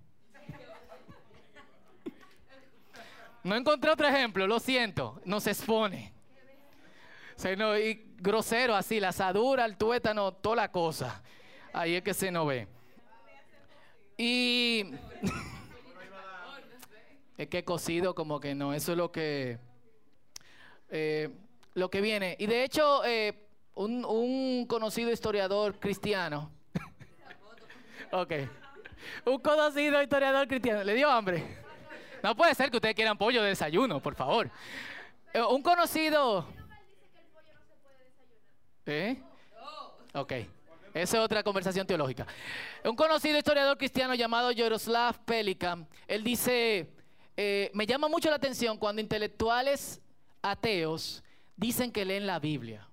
No 3.44 3.56
encontré 3.56 3.92
otro 3.92 4.08
ejemplo, 4.08 4.48
lo 4.48 4.60
siento, 4.60 5.22
nos 5.24 5.46
expone 5.46 6.15
y 7.52 8.16
grosero 8.18 8.75
así, 8.75 9.00
la 9.00 9.10
asadura, 9.10 9.66
el 9.66 9.78
tuétano, 9.78 10.34
toda 10.34 10.56
la 10.56 10.72
cosa. 10.72 11.22
Ahí 11.74 11.96
es 11.96 12.04
que 12.04 12.14
se 12.14 12.32
nos 12.32 12.48
ve. 12.48 12.68
Y 14.18 14.92
es 17.38 17.48
que 17.48 17.64
cocido 17.64 18.16
como 18.16 18.40
que 18.40 18.56
no, 18.56 18.74
eso 18.74 18.94
es 18.94 18.98
lo 18.98 19.12
que 19.12 19.60
eh, 20.90 21.30
lo 21.74 21.90
que 21.90 22.02
viene. 22.02 22.36
Y 22.40 22.48
de 22.48 22.64
hecho, 22.64 23.04
eh, 23.06 23.48
un, 23.75 24.06
un, 24.06 24.66
conocido 24.66 25.12
historiador 25.12 25.80
cristiano, 25.80 26.52
ok, 28.12 28.32
un 29.25 29.40
conocido 29.40 30.02
historiador 30.02 30.48
cristiano, 30.48 30.84
le 30.84 30.94
dio 30.94 31.10
hambre. 31.10 31.64
No 32.24 32.36
puede 32.36 32.56
ser 32.56 32.72
que 32.72 32.78
ustedes 32.78 32.96
quieran 32.96 33.18
pollo 33.18 33.44
de 33.44 33.50
desayuno, 33.50 34.00
por 34.00 34.16
favor. 34.16 34.50
Eh, 35.34 35.42
un 35.42 35.62
conocido 35.62 36.48
¿Eh? 38.86 39.22
Ok. 40.13 40.32
Esa 40.94 41.18
es 41.18 41.24
otra 41.24 41.44
conversación 41.44 41.86
teológica. 41.86 42.25
Un 42.84 42.96
conocido 42.96 43.38
historiador 43.38 43.77
cristiano 43.77 44.15
llamado 44.15 44.51
Yaroslav 44.51 45.25
Pelika, 45.25 45.86
él 46.08 46.24
dice, 46.24 46.89
eh, 47.36 47.70
me 47.74 47.86
llama 47.86 48.08
mucho 48.08 48.30
la 48.30 48.38
atención 48.38 48.77
cuando 48.77 49.01
intelectuales 49.01 50.01
ateos 50.42 51.22
dicen 51.58 51.92
que 51.92 52.06
leen 52.06 52.25
la 52.25 52.39
Biblia. 52.39 52.88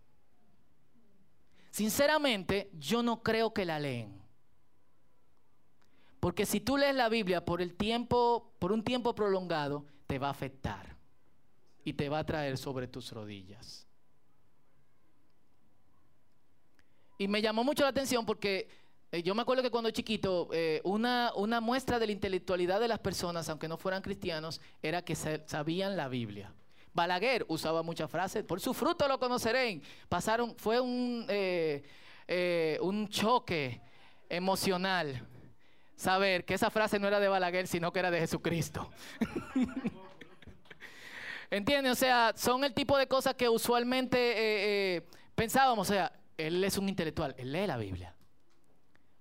Sinceramente, 1.70 2.70
yo 2.72 3.02
no 3.02 3.22
creo 3.22 3.54
que 3.54 3.64
la 3.64 3.78
leen. 3.78 4.20
Porque 6.18 6.44
si 6.44 6.60
tú 6.60 6.76
lees 6.76 6.94
la 6.94 7.08
Biblia 7.08 7.44
por 7.44 7.62
el 7.62 7.74
tiempo, 7.74 8.52
por 8.58 8.72
un 8.72 8.82
tiempo 8.82 9.14
prolongado, 9.14 9.86
te 10.06 10.18
va 10.18 10.28
a 10.28 10.32
afectar 10.32 10.96
y 11.84 11.92
te 11.92 12.08
va 12.08 12.18
a 12.18 12.26
traer 12.26 12.58
sobre 12.58 12.88
tus 12.88 13.12
rodillas. 13.12 13.86
Y 17.22 17.28
me 17.28 17.40
llamó 17.40 17.62
mucho 17.62 17.84
la 17.84 17.90
atención 17.90 18.26
porque 18.26 18.68
eh, 19.12 19.22
yo 19.22 19.32
me 19.36 19.42
acuerdo 19.42 19.62
que 19.62 19.70
cuando 19.70 19.92
chiquito, 19.92 20.48
eh, 20.52 20.80
una, 20.82 21.30
una 21.36 21.60
muestra 21.60 22.00
de 22.00 22.06
la 22.06 22.12
intelectualidad 22.12 22.80
de 22.80 22.88
las 22.88 22.98
personas, 22.98 23.48
aunque 23.48 23.68
no 23.68 23.76
fueran 23.76 24.02
cristianos, 24.02 24.60
era 24.82 25.02
que 25.02 25.14
sabían 25.14 25.96
la 25.96 26.08
Biblia. 26.08 26.52
Balaguer 26.92 27.46
usaba 27.46 27.84
muchas 27.84 28.10
frases, 28.10 28.42
por 28.42 28.60
su 28.60 28.74
fruto 28.74 29.06
lo 29.06 29.20
conocerán. 29.20 29.80
Pasaron, 30.08 30.56
fue 30.56 30.80
un, 30.80 31.24
eh, 31.28 32.76
un 32.80 33.08
choque 33.08 33.80
emocional 34.28 35.24
saber 35.94 36.44
que 36.44 36.54
esa 36.54 36.70
frase 36.70 36.98
no 36.98 37.06
era 37.06 37.20
de 37.20 37.28
Balaguer, 37.28 37.68
sino 37.68 37.92
que 37.92 38.00
era 38.00 38.10
de 38.10 38.18
Jesucristo. 38.18 38.90
¿Entiendes? 41.50 41.92
O 41.92 41.94
sea, 41.94 42.32
son 42.34 42.64
el 42.64 42.74
tipo 42.74 42.98
de 42.98 43.06
cosas 43.06 43.34
que 43.34 43.48
usualmente 43.48 45.04
pensábamos, 45.36 45.88
o 45.88 45.92
sea, 45.92 46.12
él 46.46 46.62
es 46.64 46.78
un 46.78 46.88
intelectual, 46.88 47.34
él 47.38 47.52
lee 47.52 47.66
la 47.66 47.76
Biblia. 47.76 48.14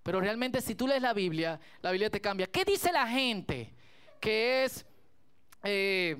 Pero 0.04 0.20
realmente 0.20 0.62
si 0.62 0.76
tú 0.76 0.88
lees 0.88 1.02
la 1.02 1.14
Biblia, 1.14 1.60
la 1.82 1.92
Biblia 1.92 2.10
te 2.10 2.22
cambia. 2.22 2.48
¿Qué 2.48 2.66
dice 2.66 2.92
la 2.92 3.08
gente 3.08 3.74
que 4.20 4.64
es 4.64 4.86
eh, 5.64 6.18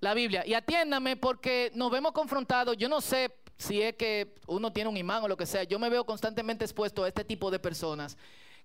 la 0.00 0.14
Biblia? 0.14 0.46
Y 0.46 0.54
atiéndame 0.54 1.16
porque 1.16 1.70
nos 1.74 1.90
vemos 1.90 2.12
confrontados. 2.12 2.76
Yo 2.76 2.88
no 2.88 3.00
sé 3.00 3.34
si 3.56 3.80
es 3.80 3.94
que 3.94 4.34
uno 4.46 4.72
tiene 4.72 4.90
un 4.90 4.96
imán 4.96 5.24
o 5.24 5.28
lo 5.28 5.36
que 5.36 5.46
sea. 5.46 5.64
Yo 5.64 5.78
me 5.78 5.88
veo 5.88 6.04
constantemente 6.04 6.64
expuesto 6.64 7.04
a 7.04 7.08
este 7.08 7.24
tipo 7.24 7.50
de 7.50 7.58
personas 7.58 8.18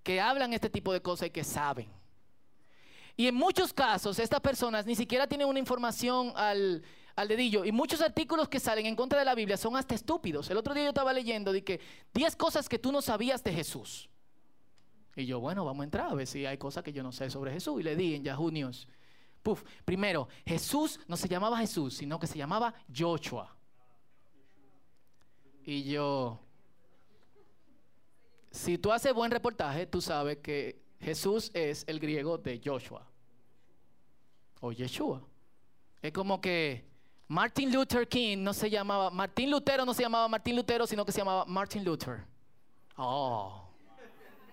que 0.04 0.20
hablan 0.20 0.54
este 0.54 0.70
tipo 0.70 0.92
de 0.92 1.02
cosas 1.02 1.28
y 1.28 1.32
que 1.32 1.44
saben. 1.44 1.90
Y 3.16 3.28
en 3.28 3.36
muchos 3.36 3.74
casos 3.74 4.20
estas 4.20 4.42
personas 4.42 4.86
ni 4.86 4.96
siquiera 4.96 5.28
tienen 5.28 5.48
una 5.48 5.60
información 5.60 6.34
al 6.36 6.84
al 7.18 7.28
dedillo. 7.28 7.66
Y 7.66 7.72
muchos 7.72 8.00
artículos 8.02 8.48
que 8.48 8.60
salen 8.60 8.86
en 8.86 8.96
contra 8.96 9.18
de 9.20 9.26
la 9.26 9.34
Biblia 9.34 9.58
son 9.58 9.76
hasta 9.76 9.96
estúpidos. 9.96 10.50
El 10.52 10.58
otro 10.58 10.74
día 10.74 10.84
yo 10.84 10.90
estaba 10.90 11.12
leyendo 11.12 11.52
de 11.52 11.64
que 11.64 11.82
10 12.14 12.36
cosas 12.36 12.70
que 12.70 12.78
tú 12.78 12.92
no 12.92 13.02
sabías 13.02 13.44
de 13.44 13.52
Jesús. 13.52 14.08
Y 15.16 15.26
yo, 15.26 15.40
bueno, 15.40 15.66
vamos 15.66 15.82
a 15.82 15.86
entrar 15.86 16.12
a 16.12 16.14
ver 16.14 16.28
si 16.28 16.46
hay 16.46 16.60
cosas 16.60 16.84
que 16.84 16.94
yo 16.94 17.02
no 17.02 17.12
sé 17.12 17.32
sobre 17.32 17.52
Jesús. 17.52 17.80
Y 17.80 17.84
le 17.84 17.96
di 17.96 18.14
en 18.14 18.24
Yahoo 18.24 18.52
News. 18.52 18.88
Puf, 19.42 19.64
primero, 19.84 20.28
Jesús 20.46 21.00
no 21.08 21.18
se 21.18 21.28
llamaba 21.28 21.58
Jesús, 21.58 21.96
sino 21.96 22.20
que 22.20 22.28
se 22.28 22.38
llamaba 22.38 22.76
Joshua. 22.96 23.56
Y 25.66 25.86
yo, 25.86 26.40
si 28.52 28.78
tú 28.78 28.92
haces 28.92 29.12
buen 29.12 29.32
reportaje, 29.32 29.88
tú 29.88 30.02
sabes 30.02 30.38
que 30.38 30.84
Jesús 31.00 31.50
es 31.56 31.84
el 31.88 32.00
griego 32.00 32.38
de 32.38 32.62
Joshua. 32.64 33.08
O 34.60 34.72
Yeshua. 34.72 35.24
Es 36.00 36.12
como 36.12 36.40
que 36.40 36.97
Martin 37.28 37.72
Luther 37.74 38.08
King 38.08 38.38
no 38.40 38.54
se 38.54 38.70
llamaba, 38.70 39.10
Martín 39.10 39.52
Lutero 39.52 39.86
no 39.86 39.94
se 39.94 40.04
llamaba 40.04 40.28
Martín 40.28 40.56
Lutero, 40.56 40.88
sino 40.88 41.06
que 41.06 41.12
se 41.12 41.20
llamaba 41.20 41.46
Martin 41.46 41.84
Luther. 41.84 42.24
Oh. 42.96 43.64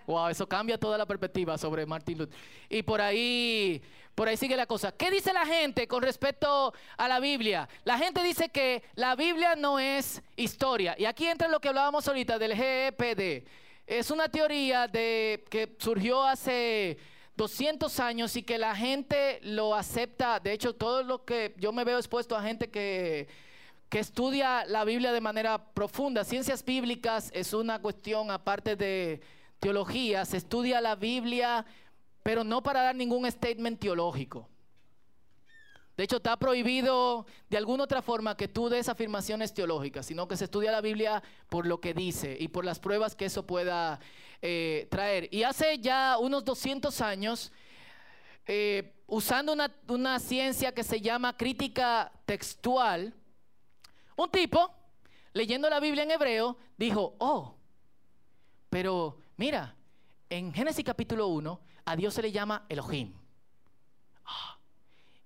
Wow, 0.06 0.28
eso 0.28 0.46
cambia 0.46 0.76
toda 0.76 0.98
la 0.98 1.06
perspectiva 1.06 1.56
sobre 1.56 1.86
Martin 1.86 2.18
Luther. 2.18 2.36
Y 2.68 2.82
por 2.82 3.00
ahí, 3.00 3.80
por 4.14 4.28
ahí 4.28 4.36
sigue 4.36 4.56
la 4.56 4.66
cosa. 4.66 4.92
¿Qué 4.92 5.10
dice 5.10 5.32
la 5.32 5.46
gente 5.46 5.86
con 5.88 6.02
respecto 6.02 6.74
a 6.96 7.08
la 7.08 7.20
Biblia? 7.20 7.68
La 7.84 7.96
gente 7.96 8.22
dice 8.22 8.50
que 8.50 8.82
la 8.96 9.14
Biblia 9.14 9.54
no 9.56 9.78
es 9.78 10.20
historia. 10.36 10.94
Y 10.98 11.06
aquí 11.06 11.26
entra 11.26 11.48
lo 11.48 11.60
que 11.60 11.68
hablábamos 11.68 12.06
ahorita 12.06 12.38
del 12.38 12.54
GEPD. 12.54 13.46
Es 13.86 14.10
una 14.10 14.28
teoría 14.28 14.88
de, 14.88 15.44
que 15.48 15.74
surgió 15.78 16.22
hace 16.22 16.98
200 17.36 18.00
años 18.00 18.36
y 18.36 18.42
que 18.42 18.58
la 18.58 18.76
gente 18.76 19.40
lo 19.42 19.74
acepta. 19.74 20.38
De 20.40 20.52
hecho, 20.52 20.74
todo 20.74 21.02
lo 21.02 21.24
que 21.24 21.54
yo 21.58 21.72
me 21.72 21.84
veo 21.84 21.98
expuesto 21.98 22.36
a 22.36 22.42
gente 22.42 22.70
que, 22.70 23.28
que 23.88 23.98
estudia 23.98 24.64
la 24.66 24.84
Biblia 24.84 25.12
de 25.12 25.20
manera 25.20 25.72
profunda. 25.72 26.24
Ciencias 26.24 26.64
bíblicas 26.64 27.30
es 27.34 27.52
una 27.52 27.80
cuestión 27.80 28.30
aparte 28.30 28.76
de 28.76 29.20
teología. 29.58 30.24
Se 30.24 30.36
estudia 30.36 30.80
la 30.80 30.94
Biblia, 30.94 31.66
pero 32.22 32.44
no 32.44 32.62
para 32.62 32.82
dar 32.82 32.94
ningún 32.94 33.30
statement 33.30 33.80
teológico. 33.80 34.48
De 35.96 36.02
hecho, 36.02 36.16
está 36.16 36.36
prohibido 36.36 37.24
de 37.48 37.56
alguna 37.56 37.84
otra 37.84 38.02
forma 38.02 38.36
que 38.36 38.48
tú 38.48 38.68
des 38.68 38.88
afirmaciones 38.88 39.54
teológicas, 39.54 40.06
sino 40.06 40.26
que 40.26 40.36
se 40.36 40.44
estudia 40.44 40.72
la 40.72 40.80
Biblia 40.80 41.22
por 41.48 41.66
lo 41.66 41.80
que 41.80 41.94
dice 41.94 42.36
y 42.38 42.48
por 42.48 42.64
las 42.64 42.80
pruebas 42.80 43.14
que 43.14 43.26
eso 43.26 43.46
pueda 43.46 44.00
eh, 44.46 44.86
traer. 44.90 45.26
Y 45.32 45.42
hace 45.42 45.78
ya 45.78 46.18
unos 46.20 46.44
200 46.44 47.00
años, 47.00 47.50
eh, 48.46 48.92
usando 49.06 49.54
una, 49.54 49.74
una 49.88 50.18
ciencia 50.18 50.70
que 50.70 50.84
se 50.84 51.00
llama 51.00 51.34
crítica 51.34 52.12
textual, 52.26 53.14
un 54.14 54.30
tipo, 54.30 54.70
leyendo 55.32 55.70
la 55.70 55.80
Biblia 55.80 56.02
en 56.02 56.10
hebreo, 56.10 56.58
dijo, 56.76 57.16
oh, 57.20 57.56
pero 58.68 59.16
mira, 59.38 59.74
en 60.28 60.52
Génesis 60.52 60.84
capítulo 60.84 61.28
1, 61.28 61.60
a 61.86 61.96
Dios 61.96 62.12
se 62.12 62.20
le 62.20 62.30
llama 62.30 62.66
Elohim. 62.68 63.14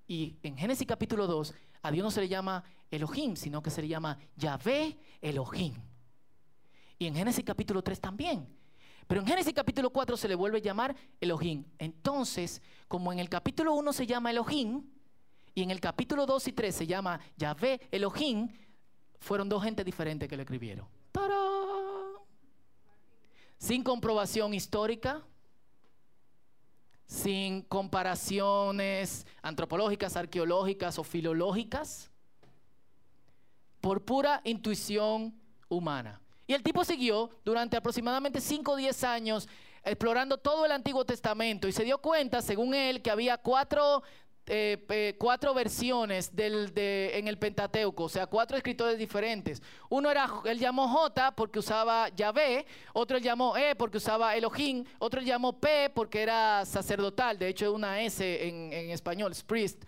Y 0.06 0.36
en 0.44 0.56
Génesis 0.56 0.86
capítulo 0.86 1.26
2, 1.26 1.54
a 1.82 1.90
Dios 1.90 2.04
no 2.04 2.12
se 2.12 2.20
le 2.20 2.28
llama 2.28 2.62
Elohim, 2.88 3.34
sino 3.34 3.60
que 3.64 3.70
se 3.70 3.82
le 3.82 3.88
llama 3.88 4.16
Yahvé 4.36 4.96
Elohim. 5.20 5.74
Y 7.00 7.06
en 7.06 7.16
Génesis 7.16 7.44
capítulo 7.44 7.82
3 7.82 8.00
también. 8.00 8.57
Pero 9.08 9.22
en 9.22 9.26
Génesis 9.26 9.54
capítulo 9.54 9.90
4 9.90 10.18
se 10.18 10.28
le 10.28 10.34
vuelve 10.34 10.58
a 10.58 10.62
llamar 10.62 10.94
Elohim. 11.18 11.64
Entonces, 11.78 12.60
como 12.86 13.10
en 13.10 13.18
el 13.18 13.30
capítulo 13.30 13.72
1 13.72 13.92
se 13.94 14.06
llama 14.06 14.30
Elohim, 14.30 14.84
Y 15.54 15.62
en 15.62 15.72
el 15.72 15.80
capítulo 15.80 16.24
2 16.24 16.48
y 16.48 16.52
3 16.52 16.72
se 16.72 16.86
llama 16.86 17.18
Yahvé, 17.36 17.80
Elohim, 17.90 18.48
fueron 19.18 19.48
dos 19.48 19.64
gente 19.64 19.82
diferentes 19.82 20.28
que 20.28 20.36
le 20.36 20.42
escribieron. 20.42 20.86
Sin 23.56 23.82
comprobación 23.82 24.54
histórica, 24.54 25.24
sin 27.06 27.62
comparaciones 27.62 29.26
antropológicas, 29.42 30.16
arqueológicas 30.16 30.98
o 30.98 31.02
filológicas, 31.02 32.10
por 33.80 34.04
pura 34.04 34.42
intuición 34.44 35.34
humana. 35.68 36.20
Y 36.48 36.54
el 36.54 36.62
tipo 36.62 36.82
siguió 36.82 37.30
durante 37.44 37.76
aproximadamente 37.76 38.40
5 38.40 38.72
o 38.72 38.76
10 38.76 39.04
años 39.04 39.48
explorando 39.84 40.38
todo 40.38 40.64
el 40.64 40.72
Antiguo 40.72 41.04
Testamento 41.04 41.68
y 41.68 41.72
se 41.72 41.84
dio 41.84 41.98
cuenta, 41.98 42.40
según 42.40 42.74
él, 42.74 43.02
que 43.02 43.10
había 43.10 43.36
cuatro 43.36 44.02
eh, 44.50 45.14
cuatro 45.18 45.52
versiones 45.52 46.32
en 46.34 47.28
el 47.28 47.38
Pentateuco, 47.38 48.04
o 48.04 48.08
sea, 48.08 48.26
cuatro 48.26 48.56
escritores 48.56 48.98
diferentes. 48.98 49.60
Uno 49.90 50.10
era, 50.10 50.26
él 50.46 50.58
llamó 50.58 50.88
J 50.88 51.32
porque 51.32 51.58
usaba 51.58 52.08
Yahvé, 52.08 52.64
otro 52.94 53.18
él 53.18 53.22
llamó 53.22 53.54
E 53.58 53.74
porque 53.76 53.98
usaba 53.98 54.34
Elohim, 54.34 54.84
otro 55.00 55.20
él 55.20 55.26
llamó 55.26 55.60
P 55.60 55.90
porque 55.94 56.22
era 56.22 56.64
sacerdotal, 56.64 57.38
de 57.38 57.48
hecho 57.48 57.66
es 57.66 57.72
una 57.72 58.00
S 58.00 58.48
en, 58.48 58.72
en 58.72 58.90
español, 58.90 59.34
priest. 59.46 59.84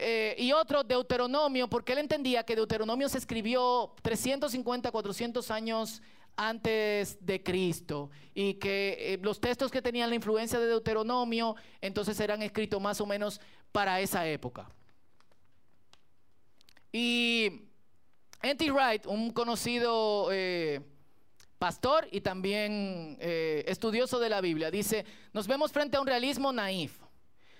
Eh, 0.00 0.36
y 0.38 0.52
otro 0.52 0.84
Deuteronomio, 0.84 1.68
porque 1.68 1.92
él 1.92 1.98
entendía 1.98 2.44
que 2.44 2.54
Deuteronomio 2.54 3.08
se 3.08 3.18
escribió 3.18 3.96
350, 4.02 4.92
400 4.92 5.50
años 5.50 6.00
antes 6.36 7.18
de 7.26 7.42
Cristo 7.42 8.08
y 8.32 8.54
que 8.54 8.96
eh, 9.00 9.18
los 9.20 9.40
textos 9.40 9.72
que 9.72 9.82
tenían 9.82 10.08
la 10.08 10.14
influencia 10.14 10.60
de 10.60 10.68
Deuteronomio 10.68 11.56
entonces 11.80 12.20
eran 12.20 12.42
escritos 12.42 12.80
más 12.80 13.00
o 13.00 13.06
menos 13.06 13.40
para 13.72 14.00
esa 14.00 14.24
época. 14.28 14.70
Y 16.92 17.62
N.T. 18.40 18.70
Wright, 18.70 19.04
un 19.06 19.32
conocido 19.32 20.28
eh, 20.30 20.80
pastor 21.58 22.06
y 22.12 22.20
también 22.20 23.18
estudioso 23.18 24.20
de 24.20 24.28
la 24.28 24.40
Biblia, 24.40 24.70
dice, 24.70 25.04
nos 25.32 25.48
vemos 25.48 25.72
frente 25.72 25.96
a 25.96 26.00
un 26.00 26.06
realismo 26.06 26.52
naif, 26.52 27.00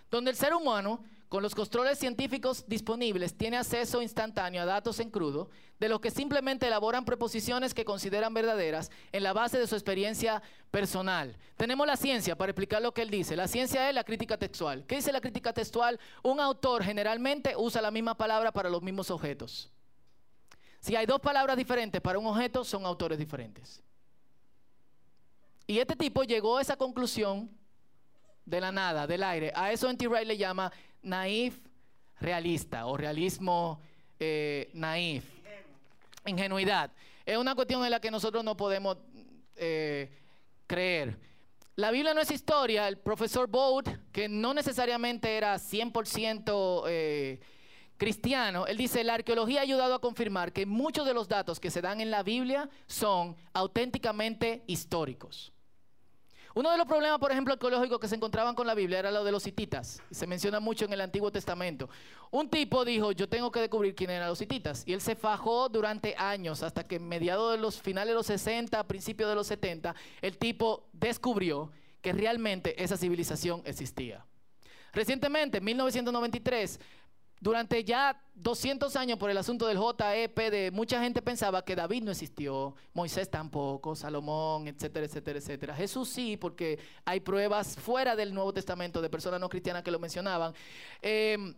donde 0.08 0.30
el 0.30 0.36
ser 0.36 0.54
humano 0.54 1.02
con 1.28 1.42
los 1.42 1.54
controles 1.54 1.98
científicos 1.98 2.64
disponibles, 2.66 3.36
tiene 3.36 3.58
acceso 3.58 4.00
instantáneo 4.00 4.62
a 4.62 4.66
datos 4.66 4.98
en 4.98 5.10
crudo, 5.10 5.50
de 5.78 5.88
los 5.88 6.00
que 6.00 6.10
simplemente 6.10 6.66
elaboran 6.66 7.04
preposiciones 7.04 7.74
que 7.74 7.84
consideran 7.84 8.32
verdaderas 8.32 8.90
en 9.12 9.22
la 9.22 9.32
base 9.32 9.58
de 9.58 9.66
su 9.66 9.74
experiencia 9.74 10.42
personal. 10.70 11.36
Tenemos 11.56 11.86
la 11.86 11.96
ciencia 11.96 12.36
para 12.36 12.50
explicar 12.50 12.80
lo 12.80 12.92
que 12.92 13.02
él 13.02 13.10
dice. 13.10 13.36
La 13.36 13.46
ciencia 13.46 13.88
es 13.88 13.94
la 13.94 14.04
crítica 14.04 14.38
textual. 14.38 14.86
¿Qué 14.86 14.96
dice 14.96 15.12
la 15.12 15.20
crítica 15.20 15.52
textual? 15.52 16.00
Un 16.22 16.40
autor 16.40 16.82
generalmente 16.82 17.54
usa 17.56 17.82
la 17.82 17.90
misma 17.90 18.16
palabra 18.16 18.50
para 18.50 18.70
los 18.70 18.82
mismos 18.82 19.10
objetos. 19.10 19.70
Si 20.80 20.96
hay 20.96 21.06
dos 21.06 21.20
palabras 21.20 21.56
diferentes 21.56 22.00
para 22.00 22.18
un 22.18 22.26
objeto, 22.26 22.64
son 22.64 22.86
autores 22.86 23.18
diferentes. 23.18 23.82
Y 25.66 25.78
este 25.78 25.94
tipo 25.94 26.22
llegó 26.22 26.56
a 26.56 26.62
esa 26.62 26.76
conclusión 26.76 27.50
de 28.46 28.60
la 28.60 28.72
nada, 28.72 29.06
del 29.06 29.22
aire. 29.22 29.52
A 29.54 29.70
eso 29.70 29.88
N.T. 29.90 30.08
Wright 30.08 30.26
le 30.26 30.38
llama 30.38 30.72
naif 31.02 31.60
realista 32.20 32.86
o 32.86 32.96
realismo 32.96 33.80
eh, 34.18 34.70
naif. 34.74 35.24
Ingenuidad. 36.26 36.90
Es 37.24 37.36
una 37.36 37.54
cuestión 37.54 37.84
en 37.84 37.90
la 37.90 38.00
que 38.00 38.10
nosotros 38.10 38.44
no 38.44 38.56
podemos 38.56 38.98
eh, 39.56 40.10
creer. 40.66 41.18
La 41.76 41.90
Biblia 41.90 42.12
no 42.12 42.20
es 42.20 42.30
historia. 42.30 42.88
El 42.88 42.98
profesor 42.98 43.48
Boat, 43.48 43.88
que 44.12 44.28
no 44.28 44.52
necesariamente 44.52 45.36
era 45.36 45.54
100% 45.54 46.82
eh, 46.88 47.40
cristiano, 47.96 48.66
él 48.66 48.76
dice, 48.76 49.04
la 49.04 49.14
arqueología 49.14 49.60
ha 49.60 49.62
ayudado 49.62 49.94
a 49.94 50.00
confirmar 50.00 50.52
que 50.52 50.66
muchos 50.66 51.06
de 51.06 51.14
los 51.14 51.28
datos 51.28 51.60
que 51.60 51.70
se 51.70 51.80
dan 51.80 52.00
en 52.00 52.10
la 52.10 52.22
Biblia 52.22 52.68
son 52.86 53.36
auténticamente 53.52 54.64
históricos. 54.66 55.52
Uno 56.58 56.72
de 56.72 56.76
los 56.76 56.88
problemas, 56.88 57.20
por 57.20 57.30
ejemplo, 57.30 57.52
arqueológicos 57.54 58.00
que 58.00 58.08
se 58.08 58.16
encontraban 58.16 58.56
con 58.56 58.66
la 58.66 58.74
Biblia 58.74 58.98
era 58.98 59.12
lo 59.12 59.22
de 59.22 59.30
los 59.30 59.46
hititas. 59.46 60.02
Se 60.10 60.26
menciona 60.26 60.58
mucho 60.58 60.86
en 60.86 60.92
el 60.92 61.00
Antiguo 61.00 61.30
Testamento. 61.30 61.88
Un 62.32 62.50
tipo 62.50 62.84
dijo, 62.84 63.12
yo 63.12 63.28
tengo 63.28 63.52
que 63.52 63.60
descubrir 63.60 63.94
quién 63.94 64.10
eran 64.10 64.28
los 64.28 64.42
hititas. 64.42 64.82
Y 64.84 64.92
él 64.92 65.00
se 65.00 65.14
fajó 65.14 65.68
durante 65.68 66.16
años, 66.18 66.64
hasta 66.64 66.82
que 66.82 66.96
en 66.96 67.06
mediados 67.06 67.52
de 67.52 67.58
los 67.58 67.80
finales 67.80 68.08
de 68.08 68.14
los 68.14 68.26
60, 68.26 68.88
principios 68.88 69.28
de 69.28 69.36
los 69.36 69.46
70, 69.46 69.94
el 70.20 70.36
tipo 70.36 70.88
descubrió 70.92 71.70
que 72.02 72.12
realmente 72.12 72.82
esa 72.82 72.96
civilización 72.96 73.62
existía. 73.64 74.26
Recientemente, 74.92 75.58
en 75.58 75.64
1993, 75.64 76.80
durante 77.40 77.84
ya 77.84 78.20
200 78.34 78.94
años 78.96 79.18
por 79.18 79.30
el 79.30 79.38
asunto 79.38 79.66
del 79.66 79.78
JEP, 79.78 80.38
de 80.50 80.70
mucha 80.72 81.00
gente 81.00 81.22
pensaba 81.22 81.64
que 81.64 81.76
David 81.76 82.02
no 82.02 82.10
existió, 82.10 82.74
Moisés 82.94 83.30
tampoco, 83.30 83.94
Salomón, 83.94 84.68
etcétera, 84.68 85.06
etcétera, 85.06 85.38
etcétera. 85.38 85.74
Jesús 85.74 86.08
sí, 86.08 86.36
porque 86.36 86.78
hay 87.04 87.20
pruebas 87.20 87.76
fuera 87.76 88.16
del 88.16 88.34
Nuevo 88.34 88.52
Testamento 88.52 89.00
de 89.00 89.10
personas 89.10 89.40
no 89.40 89.48
cristianas 89.48 89.82
que 89.82 89.90
lo 89.90 89.98
mencionaban. 89.98 90.52
Em, 91.02 91.54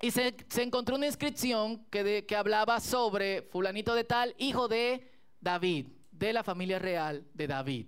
y 0.00 0.10
se, 0.10 0.34
encontró 0.58 0.96
una 0.96 1.06
inscripción 1.06 1.84
que, 1.86 2.26
que 2.26 2.36
hablaba 2.36 2.80
sobre 2.80 3.42
fulanito 3.42 3.94
de 3.94 4.04
tal, 4.04 4.34
hijo 4.38 4.68
de 4.68 5.10
David, 5.40 5.86
de 6.10 6.32
la 6.32 6.42
familia 6.42 6.78
real 6.78 7.24
de 7.32 7.46
David. 7.46 7.86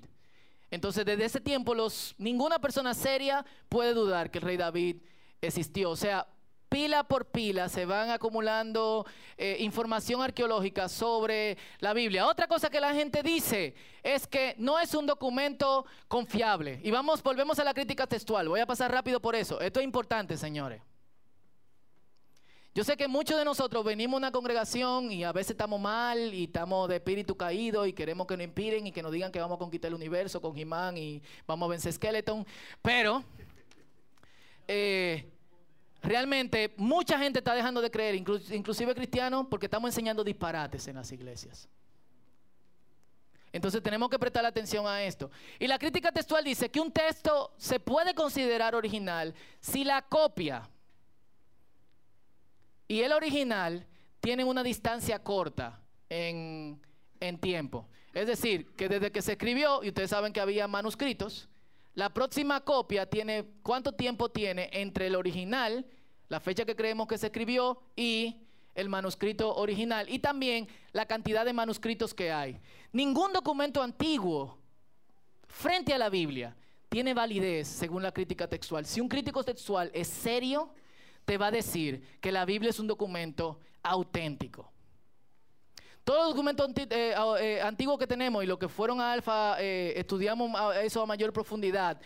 Entonces, 0.70 1.04
desde 1.04 1.24
ese 1.24 1.40
tiempo, 1.40 1.74
los, 1.74 2.14
ninguna 2.18 2.58
persona 2.58 2.94
seria 2.94 3.44
puede 3.68 3.94
dudar 3.94 4.30
que 4.30 4.38
el 4.38 4.44
rey 4.44 4.56
David 4.56 4.96
existió. 5.40 5.90
O 5.90 5.96
sea, 5.96 6.26
pila 6.68 7.04
por 7.04 7.26
pila 7.26 7.68
se 7.68 7.84
van 7.84 8.10
acumulando 8.10 9.06
eh, 9.36 9.56
información 9.60 10.22
arqueológica 10.22 10.88
sobre 10.88 11.56
la 11.80 11.92
Biblia. 11.92 12.26
Otra 12.26 12.46
cosa 12.46 12.70
que 12.70 12.80
la 12.80 12.94
gente 12.94 13.22
dice 13.22 13.74
es 14.02 14.26
que 14.26 14.54
no 14.58 14.78
es 14.78 14.94
un 14.94 15.06
documento 15.06 15.86
confiable. 16.08 16.80
Y 16.82 16.90
vamos, 16.90 17.22
volvemos 17.22 17.58
a 17.58 17.64
la 17.64 17.74
crítica 17.74 18.06
textual. 18.06 18.48
Voy 18.48 18.60
a 18.60 18.66
pasar 18.66 18.92
rápido 18.92 19.20
por 19.20 19.34
eso. 19.34 19.60
Esto 19.60 19.80
es 19.80 19.84
importante, 19.84 20.36
señores. 20.36 20.82
Yo 22.74 22.84
sé 22.84 22.96
que 22.96 23.08
muchos 23.08 23.36
de 23.36 23.44
nosotros 23.44 23.84
venimos 23.84 24.14
a 24.14 24.18
una 24.18 24.30
congregación 24.30 25.10
y 25.10 25.24
a 25.24 25.32
veces 25.32 25.50
estamos 25.50 25.80
mal 25.80 26.32
y 26.32 26.44
estamos 26.44 26.88
de 26.88 26.96
espíritu 26.96 27.36
caído 27.36 27.86
y 27.86 27.92
queremos 27.92 28.26
que 28.26 28.36
nos 28.36 28.44
inspiren 28.46 28.86
y 28.86 28.92
que 28.92 29.02
nos 29.02 29.10
digan 29.10 29.32
que 29.32 29.40
vamos 29.40 29.56
a 29.56 29.58
conquistar 29.58 29.88
el 29.88 29.94
universo 29.94 30.40
con 30.40 30.54
Jimán 30.54 30.96
y 30.96 31.20
vamos 31.44 31.66
a 31.66 31.70
vencer 31.70 31.92
Skeleton. 31.92 32.46
Pero 32.80 33.24
eh, 34.68 35.37
Realmente 36.02 36.74
mucha 36.76 37.18
gente 37.18 37.40
está 37.40 37.54
dejando 37.54 37.80
de 37.80 37.90
creer, 37.90 38.14
inclusive 38.14 38.94
cristianos, 38.94 39.46
porque 39.50 39.66
estamos 39.66 39.88
enseñando 39.88 40.22
disparates 40.22 40.86
en 40.86 40.96
las 40.96 41.10
iglesias. 41.10 41.68
Entonces 43.52 43.82
tenemos 43.82 44.08
que 44.08 44.18
prestar 44.18 44.44
atención 44.44 44.86
a 44.86 45.02
esto. 45.02 45.30
Y 45.58 45.66
la 45.66 45.78
crítica 45.78 46.12
textual 46.12 46.44
dice 46.44 46.70
que 46.70 46.80
un 46.80 46.92
texto 46.92 47.52
se 47.56 47.80
puede 47.80 48.14
considerar 48.14 48.74
original 48.74 49.34
si 49.60 49.84
la 49.84 50.02
copia 50.02 50.68
y 52.86 53.00
el 53.00 53.12
original 53.12 53.86
tienen 54.20 54.46
una 54.46 54.62
distancia 54.62 55.22
corta 55.22 55.80
en, 56.08 56.80
en 57.20 57.38
tiempo. 57.38 57.88
Es 58.14 58.26
decir, 58.26 58.74
que 58.76 58.88
desde 58.88 59.10
que 59.10 59.22
se 59.22 59.32
escribió, 59.32 59.82
y 59.82 59.88
ustedes 59.88 60.10
saben 60.10 60.32
que 60.32 60.40
había 60.40 60.66
manuscritos, 60.68 61.48
la 61.98 62.14
próxima 62.14 62.60
copia 62.60 63.06
tiene, 63.06 63.44
¿cuánto 63.64 63.90
tiempo 63.90 64.28
tiene 64.28 64.70
entre 64.72 65.08
el 65.08 65.16
original, 65.16 65.84
la 66.28 66.38
fecha 66.38 66.64
que 66.64 66.76
creemos 66.76 67.08
que 67.08 67.18
se 67.18 67.26
escribió 67.26 67.82
y 67.96 68.36
el 68.76 68.88
manuscrito 68.88 69.56
original? 69.56 70.08
Y 70.08 70.20
también 70.20 70.68
la 70.92 71.06
cantidad 71.06 71.44
de 71.44 71.52
manuscritos 71.52 72.14
que 72.14 72.30
hay. 72.30 72.60
Ningún 72.92 73.32
documento 73.32 73.82
antiguo 73.82 74.58
frente 75.48 75.92
a 75.92 75.98
la 75.98 76.08
Biblia 76.08 76.54
tiene 76.88 77.14
validez 77.14 77.66
según 77.66 78.04
la 78.04 78.12
crítica 78.12 78.46
textual. 78.46 78.86
Si 78.86 79.00
un 79.00 79.08
crítico 79.08 79.42
textual 79.42 79.90
es 79.92 80.06
serio, 80.06 80.72
te 81.24 81.36
va 81.36 81.48
a 81.48 81.50
decir 81.50 82.20
que 82.20 82.30
la 82.30 82.44
Biblia 82.44 82.70
es 82.70 82.78
un 82.78 82.86
documento 82.86 83.58
auténtico. 83.82 84.70
Todos 86.08 86.20
los 86.20 86.30
documentos 86.30 86.70
eh, 86.88 87.14
eh, 87.38 87.60
antiguos 87.60 87.98
que 87.98 88.06
tenemos 88.06 88.42
y 88.42 88.46
lo 88.46 88.58
que 88.58 88.66
fueron 88.66 88.98
a 88.98 89.12
Alfa, 89.12 89.60
eh, 89.60 89.92
estudiamos 89.94 90.50
eso 90.82 91.02
a 91.02 91.06
mayor 91.06 91.34
profundidad. 91.34 92.00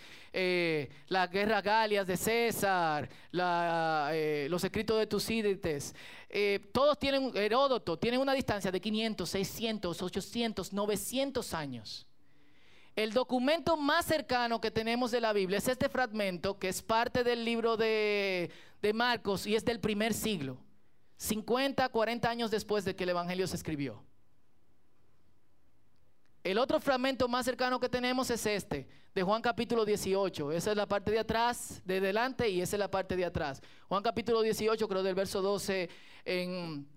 las 1.06 1.30
guerras 1.30 1.62
galias 1.62 2.04
de 2.04 2.16
César, 2.16 3.08
los 3.30 4.64
escritos 4.64 4.98
de 4.98 5.06
Tucídides, 5.06 5.94
todos 6.72 6.98
tienen, 6.98 7.30
Heródoto, 7.36 7.96
tienen 7.96 8.18
una 8.18 8.34
distancia 8.34 8.72
de 8.72 8.80
500, 8.80 9.30
600, 9.30 10.02
800, 10.02 10.72
900 10.72 11.54
años. 11.54 12.04
El 12.96 13.12
documento 13.12 13.76
más 13.76 14.06
cercano 14.06 14.60
que 14.60 14.72
tenemos 14.72 15.12
de 15.12 15.20
la 15.20 15.32
Biblia 15.32 15.58
es 15.58 15.68
este 15.68 15.88
fragmento 15.88 16.58
que 16.58 16.70
es 16.70 16.82
parte 16.82 17.22
del 17.22 17.44
libro 17.44 17.76
de 17.76 18.50
Marcos 18.94 19.46
y 19.46 19.54
es 19.54 19.64
del 19.64 19.78
primer 19.78 20.12
siglo. 20.12 20.58
50, 21.22 21.88
40 21.88 22.28
años 22.28 22.50
después 22.50 22.84
de 22.84 22.96
que 22.96 23.04
el 23.04 23.10
Evangelio 23.10 23.46
se 23.46 23.54
escribió. 23.54 24.02
El 26.42 26.58
otro 26.58 26.80
fragmento 26.80 27.28
más 27.28 27.44
cercano 27.44 27.78
que 27.78 27.88
tenemos 27.88 28.28
es 28.30 28.44
este, 28.44 28.88
de 29.14 29.22
Juan 29.22 29.40
capítulo 29.40 29.84
18. 29.84 30.50
Esa 30.50 30.72
es 30.72 30.76
la 30.76 30.86
parte 30.86 31.12
de 31.12 31.20
atrás, 31.20 31.80
de 31.84 32.00
delante, 32.00 32.50
y 32.50 32.60
esa 32.60 32.74
es 32.74 32.80
la 32.80 32.90
parte 32.90 33.14
de 33.14 33.24
atrás. 33.24 33.62
Juan 33.88 34.02
capítulo 34.02 34.42
18, 34.42 34.88
creo 34.88 35.04
del 35.04 35.14
verso 35.14 35.40
12 35.40 35.88
en, 36.24 36.88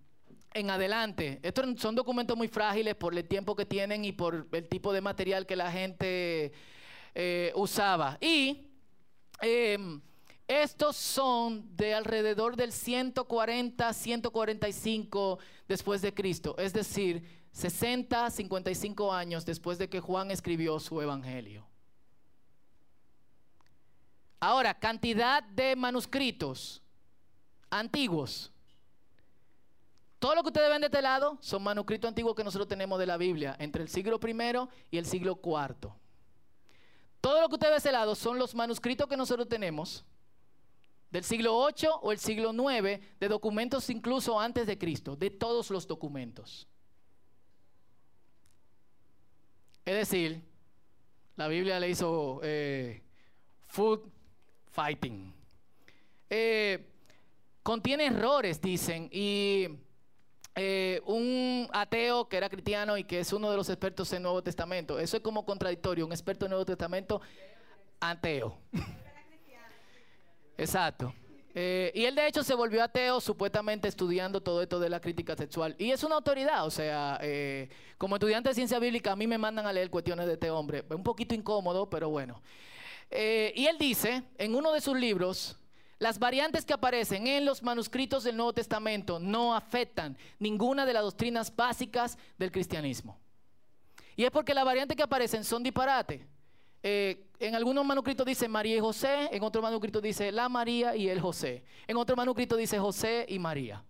en 0.56 0.70
adelante. 0.72 1.40
Estos 1.44 1.80
son 1.80 1.94
documentos 1.94 2.36
muy 2.36 2.48
frágiles 2.48 2.96
por 2.96 3.16
el 3.16 3.28
tiempo 3.28 3.56
que 3.56 3.68
tienen 3.68 4.06
y 4.06 4.12
por 4.12 4.48
el 4.52 4.68
tipo 4.68 4.92
de 4.92 5.02
material 5.02 5.46
que 5.46 5.56
la 5.56 5.72
gente 5.72 6.52
eh, 7.14 7.52
usaba. 7.54 8.18
Y 8.20 8.72
em, 9.40 10.02
estos 10.48 10.96
son 10.96 11.76
de 11.76 11.96
alrededor 11.96 12.56
del 12.56 12.72
140, 12.72 13.94
145 13.94 15.40
después 15.68 16.02
de 16.02 16.14
Cristo. 16.14 16.56
Es 16.58 16.72
decir, 16.72 17.46
60, 17.52 18.30
55 18.30 19.14
años 19.14 19.46
después 19.46 19.78
de 19.78 19.90
que 19.90 20.00
Juan 20.00 20.30
escribió 20.30 20.80
su 20.80 21.02
evangelio. 21.02 21.66
Ahora, 24.40 24.78
cantidad 24.78 25.42
de 25.42 25.76
manuscritos 25.76 26.84
antiguos. 27.72 28.52
Todo 30.20 30.36
lo 30.36 30.44
que 30.44 30.50
ustedes 30.50 30.70
ven 30.70 30.82
de 30.82 30.88
este 30.88 31.02
lado 31.02 31.38
son 31.42 31.64
manuscritos 31.64 32.08
antiguos 32.08 32.36
que 32.36 32.44
nosotros 32.44 32.68
tenemos 32.68 33.00
de 33.00 33.06
la 33.08 33.18
Biblia, 33.18 33.56
entre 33.58 33.82
el 33.82 33.90
siglo 33.90 34.20
I 34.22 34.70
y 34.92 34.98
el 34.98 35.06
siglo 35.06 35.40
IV. 35.44 35.92
Todo 37.20 37.42
lo 37.42 37.50
que 37.50 37.56
ustedes 37.56 37.72
ven 37.72 37.74
de 37.74 37.78
este 37.78 37.92
lado 37.92 38.14
son 38.14 38.38
los 38.38 38.54
manuscritos 38.54 39.08
que 39.08 39.18
nosotros 39.18 39.50
tenemos 39.50 40.06
del 41.16 41.24
siglo 41.24 41.58
8 41.58 42.02
o 42.02 42.12
el 42.12 42.20
siglo 42.20 42.52
9, 42.52 43.00
de 43.22 43.28
documentos 43.30 43.90
incluso 43.90 44.38
antes 44.38 44.68
de 44.68 44.78
Cristo, 44.78 45.16
de 45.16 45.30
todos 45.30 45.70
los 45.70 45.88
documentos. 45.88 46.68
Es 49.86 49.96
decir, 49.96 50.42
la 51.38 51.48
Biblia 51.48 51.80
le 51.80 51.90
hizo 51.90 52.42
eh, 52.44 53.02
food 53.66 54.02
fighting. 54.72 55.34
Eh, 56.30 56.86
contiene 57.64 58.08
errores, 58.08 58.60
dicen, 58.60 59.08
y 59.10 59.70
eh, 60.54 61.02
un 61.06 61.70
ateo 61.72 62.28
que 62.28 62.36
era 62.36 62.50
cristiano 62.50 62.98
y 62.98 63.06
que 63.06 63.22
es 63.22 63.32
uno 63.32 63.50
de 63.50 63.56
los 63.56 63.70
expertos 63.70 64.12
en 64.12 64.24
Nuevo 64.24 64.44
Testamento, 64.44 65.00
eso 65.00 65.16
es 65.16 65.24
como 65.24 65.46
contradictorio, 65.46 66.06
un 66.06 66.12
experto 66.12 66.46
en 66.46 66.50
Nuevo 66.50 66.66
Testamento 66.66 67.22
ateo. 68.02 68.58
Exacto. 70.58 71.14
Eh, 71.58 71.92
y 71.96 72.04
él 72.04 72.16
de 72.16 72.28
hecho 72.28 72.44
se 72.44 72.54
volvió 72.54 72.84
ateo 72.84 73.22
supuestamente 73.22 73.88
estudiando 73.88 74.42
todo 74.42 74.62
esto 74.62 74.78
de 74.78 74.90
la 74.90 75.00
crítica 75.00 75.38
sexual. 75.38 75.74
Y 75.80 75.92
es 75.92 76.04
una 76.04 76.16
autoridad, 76.16 76.66
o 76.66 76.72
sea, 76.72 77.18
eh, 77.22 77.70
como 77.98 78.18
estudiante 78.18 78.50
de 78.50 78.56
ciencia 78.56 78.78
bíblica 78.78 79.14
a 79.14 79.16
mí 79.16 79.26
me 79.26 79.38
mandan 79.38 79.66
a 79.66 79.72
leer 79.72 79.90
cuestiones 79.90 80.28
de 80.28 80.34
este 80.34 80.50
hombre. 80.50 80.84
Un 80.90 81.04
poquito 81.04 81.34
incómodo, 81.34 81.90
pero 81.90 82.10
bueno. 82.10 82.42
Eh, 83.10 83.54
y 83.56 83.68
él 83.68 83.78
dice 83.78 84.24
en 84.38 84.54
uno 84.54 84.74
de 84.74 84.82
sus 84.82 84.98
libros, 84.98 85.58
las 85.98 86.20
variantes 86.20 86.66
que 86.66 86.74
aparecen 86.74 87.26
en 87.26 87.46
los 87.46 87.64
manuscritos 87.64 88.26
del 88.26 88.36
Nuevo 88.36 88.52
Testamento 88.52 89.18
no 89.18 89.56
afectan 89.56 90.18
ninguna 90.40 90.86
de 90.86 90.92
las 90.92 91.04
doctrinas 91.04 91.56
básicas 91.56 92.18
del 92.38 92.52
cristianismo. 92.52 93.18
Y 94.18 94.26
es 94.26 94.32
porque 94.32 94.54
las 94.54 94.66
variantes 94.66 94.98
que 94.98 95.04
aparecen 95.04 95.46
son 95.46 95.64
disparates. 95.64 96.22
Eh, 96.84 97.25
en 97.40 97.56
algunos 97.56 97.86
manuscritos 97.86 98.26
dice 98.26 98.48
María 98.48 98.78
y 98.78 98.80
José, 98.80 99.30
en 99.32 99.44
otro 99.44 99.62
manuscrito 99.62 100.02
dice 100.02 100.32
la 100.32 100.50
María 100.50 100.96
y 100.96 101.10
el 101.10 101.20
José. 101.20 101.64
En 101.88 101.98
otro 101.98 102.16
manuscrito 102.16 102.56
dice 102.56 102.80
José 102.80 103.26
y 103.28 103.40
María. 103.40 103.84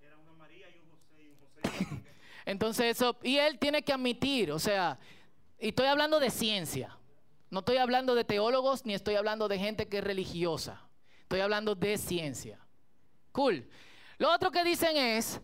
Era 0.00 0.16
una 0.16 0.32
María 0.32 0.66
y 0.68 0.78
un 0.78 0.90
José 0.90 1.22
y 1.22 1.28
un 1.28 1.36
José. 1.36 2.04
Entonces 2.44 2.96
eso, 2.96 3.16
y 3.22 3.36
él 3.38 3.58
tiene 3.58 3.82
que 3.82 3.92
admitir, 3.92 4.52
o 4.52 4.58
sea, 4.58 4.98
y 5.58 5.68
estoy 5.68 5.86
hablando 5.86 6.18
de 6.20 6.30
ciencia. 6.30 6.98
No 7.50 7.60
estoy 7.60 7.76
hablando 7.76 8.14
de 8.14 8.24
teólogos 8.24 8.84
ni 8.84 8.94
estoy 8.94 9.14
hablando 9.14 9.46
de 9.46 9.58
gente 9.58 9.86
que 9.86 9.98
es 9.98 10.04
religiosa. 10.04 10.80
Estoy 11.20 11.40
hablando 11.40 11.74
de 11.74 11.98
ciencia. 11.98 12.58
Cool. 13.30 13.68
Lo 14.18 14.32
otro 14.32 14.50
que 14.50 14.64
dicen 14.64 14.96
es 14.96 15.40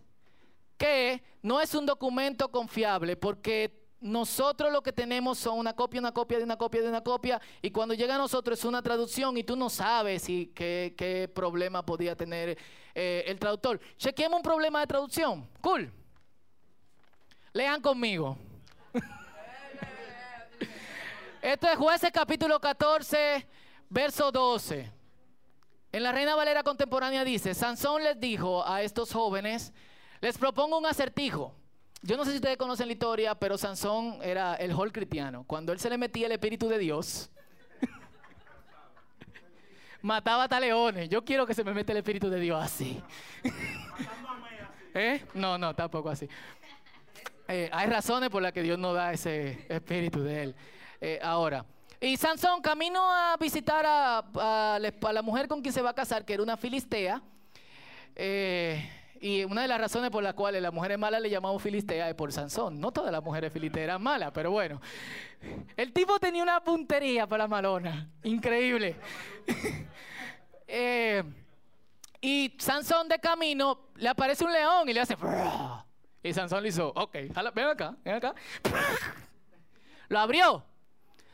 que 0.76 1.22
no 1.42 1.60
es 1.60 1.74
un 1.74 1.86
documento 1.86 2.50
confiable 2.50 3.16
porque 3.16 3.77
nosotros 4.00 4.72
lo 4.72 4.82
que 4.82 4.92
tenemos 4.92 5.38
son 5.38 5.58
una 5.58 5.74
copia, 5.74 6.00
una 6.00 6.12
copia 6.12 6.38
de 6.38 6.44
una 6.44 6.56
copia 6.56 6.82
de 6.82 6.88
una 6.88 7.02
copia, 7.02 7.40
y 7.60 7.70
cuando 7.70 7.94
llega 7.94 8.14
a 8.14 8.18
nosotros 8.18 8.58
es 8.58 8.64
una 8.64 8.80
traducción 8.82 9.36
y 9.36 9.44
tú 9.44 9.56
no 9.56 9.68
sabes 9.68 10.22
si, 10.22 10.46
qué, 10.54 11.30
problema 11.34 11.84
podía 11.84 12.14
tener 12.16 12.56
eh, 12.94 13.24
el 13.26 13.38
traductor. 13.38 13.80
Chequemos 13.96 14.36
un 14.36 14.42
problema 14.42 14.80
de 14.80 14.86
traducción. 14.86 15.48
Cool. 15.60 15.92
Lean 17.52 17.80
conmigo. 17.80 18.38
Esto 21.42 21.68
es 21.68 21.76
Jueces 21.76 22.10
capítulo 22.12 22.60
14, 22.60 23.46
verso 23.88 24.30
12. 24.30 24.92
En 25.90 26.02
la 26.02 26.12
Reina 26.12 26.36
Valera 26.36 26.62
contemporánea 26.62 27.24
dice, 27.24 27.54
Sansón 27.54 28.04
les 28.04 28.20
dijo 28.20 28.64
a 28.66 28.82
estos 28.82 29.12
jóvenes, 29.12 29.72
les 30.20 30.36
propongo 30.38 30.78
un 30.78 30.86
acertijo. 30.86 31.57
Yo 32.02 32.16
no 32.16 32.24
sé 32.24 32.30
si 32.30 32.36
ustedes 32.36 32.56
conocen 32.56 32.86
la 32.86 32.92
historia, 32.92 33.34
pero 33.34 33.58
Sansón 33.58 34.18
era 34.22 34.54
el 34.54 34.72
hall 34.72 34.92
cristiano. 34.92 35.44
Cuando 35.46 35.72
él 35.72 35.80
se 35.80 35.90
le 35.90 35.98
metía 35.98 36.26
el 36.26 36.32
Espíritu 36.32 36.68
de 36.68 36.78
Dios, 36.78 37.30
mataba 40.02 40.44
a 40.44 40.60
leones. 40.60 41.08
Yo 41.08 41.24
quiero 41.24 41.46
que 41.46 41.54
se 41.54 41.64
me 41.64 41.74
meta 41.74 41.92
el 41.92 41.98
Espíritu 41.98 42.30
de 42.30 42.38
Dios 42.38 42.62
así. 42.62 43.02
¿Eh? 44.94 45.24
No, 45.34 45.58
no, 45.58 45.74
tampoco 45.74 46.10
así. 46.10 46.28
Eh, 47.48 47.68
hay 47.72 47.88
razones 47.88 48.30
por 48.30 48.42
las 48.42 48.52
que 48.52 48.62
Dios 48.62 48.78
no 48.78 48.92
da 48.92 49.12
ese 49.12 49.66
espíritu 49.68 50.22
de 50.22 50.42
él. 50.42 50.54
Eh, 51.00 51.18
ahora, 51.22 51.64
y 52.00 52.16
Sansón 52.16 52.60
camino 52.60 53.00
a 53.10 53.36
visitar 53.38 53.84
a, 53.84 54.18
a, 54.18 54.78
la 54.78 55.22
mujer 55.22 55.48
con 55.48 55.60
quien 55.60 55.72
se 55.72 55.82
va 55.82 55.90
a 55.90 55.94
casar, 55.94 56.24
que 56.24 56.34
era 56.34 56.42
una 56.42 56.56
filistea. 56.56 57.20
Eh, 58.14 58.88
y 59.20 59.44
una 59.44 59.62
de 59.62 59.68
las 59.68 59.80
razones 59.80 60.10
por 60.10 60.22
las 60.22 60.34
cuales 60.34 60.62
las 60.62 60.72
mujeres 60.72 60.98
malas 60.98 61.20
le 61.20 61.30
llamamos 61.30 61.62
filistea 61.62 62.08
es 62.08 62.14
por 62.14 62.32
Sansón. 62.32 62.80
No 62.80 62.92
todas 62.92 63.12
las 63.12 63.22
mujeres 63.22 63.52
filisteas 63.52 63.84
eran 63.84 64.02
malas, 64.02 64.30
pero 64.32 64.50
bueno. 64.50 64.80
El 65.76 65.92
tipo 65.92 66.18
tenía 66.18 66.42
una 66.42 66.62
puntería 66.62 67.26
para 67.26 67.44
la 67.44 67.48
malona. 67.48 68.10
Increíble. 68.22 68.96
Eh, 70.70 71.24
y 72.20 72.54
Sansón 72.58 73.08
de 73.08 73.18
camino 73.18 73.88
le 73.94 74.10
aparece 74.10 74.44
un 74.44 74.52
león 74.52 74.86
y 74.86 74.92
le 74.92 75.00
hace... 75.00 75.16
Y 76.22 76.34
Sansón 76.34 76.62
le 76.62 76.68
hizo, 76.68 76.88
ok, 76.88 77.14
ven 77.54 77.68
acá, 77.68 77.96
ven 78.04 78.16
acá. 78.16 78.34
Lo 80.08 80.18
abrió. 80.18 80.64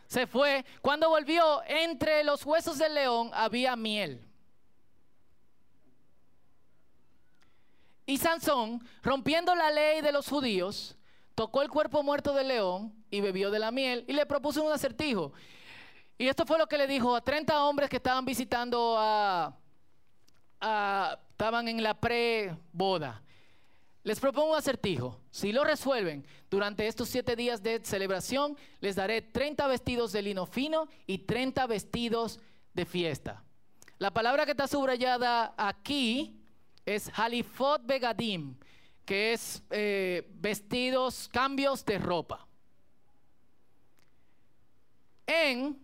Se 0.06 0.26
fue. 0.26 0.64
Cuando 0.80 1.08
volvió, 1.08 1.62
entre 1.66 2.22
los 2.22 2.44
huesos 2.46 2.78
del 2.78 2.94
león 2.94 3.30
había 3.32 3.74
miel. 3.74 4.24
Y 8.06 8.18
Sansón, 8.18 8.86
rompiendo 9.02 9.54
la 9.54 9.70
ley 9.70 10.02
de 10.02 10.12
los 10.12 10.28
judíos, 10.28 10.96
tocó 11.34 11.62
el 11.62 11.70
cuerpo 11.70 12.02
muerto 12.02 12.34
del 12.34 12.48
león 12.48 12.94
y 13.10 13.20
bebió 13.20 13.50
de 13.50 13.58
la 13.58 13.70
miel 13.70 14.04
y 14.06 14.12
le 14.12 14.26
propuso 14.26 14.62
un 14.62 14.72
acertijo. 14.72 15.32
Y 16.18 16.28
esto 16.28 16.46
fue 16.46 16.58
lo 16.58 16.66
que 16.66 16.78
le 16.78 16.86
dijo 16.86 17.16
a 17.16 17.22
30 17.22 17.64
hombres 17.64 17.88
que 17.88 17.96
estaban 17.96 18.24
visitando 18.24 18.96
a, 18.98 19.56
estaban 21.30 21.66
en 21.68 21.82
la 21.82 21.94
pre-boda. 21.94 23.22
Les 24.04 24.20
propongo 24.20 24.52
un 24.52 24.58
acertijo. 24.58 25.18
Si 25.30 25.50
lo 25.50 25.64
resuelven 25.64 26.26
durante 26.50 26.86
estos 26.86 27.08
siete 27.08 27.34
días 27.36 27.62
de 27.62 27.80
celebración, 27.82 28.56
les 28.80 28.96
daré 28.96 29.22
30 29.22 29.66
vestidos 29.66 30.12
de 30.12 30.22
lino 30.22 30.44
fino 30.44 30.88
y 31.06 31.18
30 31.18 31.66
vestidos 31.66 32.38
de 32.74 32.84
fiesta. 32.84 33.42
La 33.98 34.12
palabra 34.12 34.44
que 34.44 34.50
está 34.50 34.68
subrayada 34.68 35.54
aquí 35.56 36.43
es 36.84 37.10
halifot 37.14 37.84
begadim, 37.84 38.56
que 39.04 39.32
es 39.32 39.62
eh, 39.70 40.28
vestidos, 40.34 41.28
cambios 41.32 41.84
de 41.84 41.98
ropa. 41.98 42.46
En, 45.26 45.78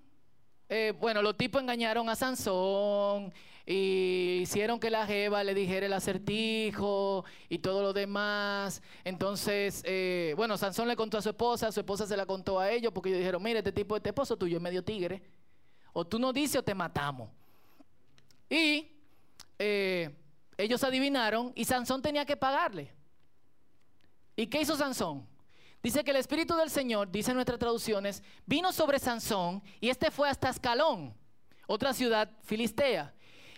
eh, 0.69 0.93
bueno, 0.99 1.23
los 1.23 1.37
tipos 1.37 1.63
engañaron 1.63 2.09
a 2.09 2.17
Sansón 2.17 3.33
y 3.65 4.41
hicieron 4.43 4.81
que 4.81 4.91
la 4.91 5.07
jeva 5.07 5.45
le 5.45 5.55
dijera 5.55 5.87
el 5.87 5.93
acertijo 5.93 7.25
y 7.49 7.59
todo 7.59 7.83
lo 7.83 7.93
demás. 7.93 8.83
Entonces, 9.05 9.83
eh, 9.87 10.35
bueno, 10.37 10.59
Sansón 10.59 10.89
le 10.89 10.97
contó 10.97 11.19
a 11.19 11.23
su 11.23 11.31
esposa, 11.31 11.73
su 11.73 11.81
esposa 11.81 12.07
se 12.07 12.17
la 12.17 12.27
contó 12.27 12.59
a 12.61 12.71
ellos 12.71 12.93
porque 12.93 13.11
ellos 13.11 13.21
dijeron, 13.21 13.43
mire, 13.43 13.61
este 13.61 13.73
tipo, 13.73 13.97
este 13.97 14.11
esposo 14.11 14.37
tuyo 14.37 14.57
es 14.57 14.63
medio 14.63 14.85
tigre. 14.85 15.23
O 15.93 16.07
tú 16.07 16.19
no 16.19 16.33
dices 16.33 16.57
o 16.57 16.63
te 16.63 16.75
matamos. 16.75 17.31
Y 18.49 18.89
ellos 20.63 20.85
adivinaron 20.85 21.53
y 21.55 21.65
Sansón 21.65 22.03
tenía 22.03 22.25
que 22.25 22.37
pagarle. 22.37 22.95
¿Y 24.37 24.47
qué 24.47 24.61
hizo 24.61 24.77
Sansón? 24.77 25.27
Dice 25.83 26.05
que 26.05 26.11
el 26.11 26.19
Espíritu 26.19 26.55
del 26.57 26.71
Señor, 26.71 27.11
dice 27.11 27.31
en 27.31 27.37
nuestras 27.37 27.59
traducciones, 27.59 28.23
vino 28.47 28.73
sobre 28.73 28.99
Sansón 28.99 29.63
y 29.81 29.89
este 29.89 30.11
fue 30.11 30.29
hasta 30.29 30.51
Escalón, 30.51 31.15
otra 31.67 31.93
ciudad 31.95 32.31
filistea. 32.43 33.15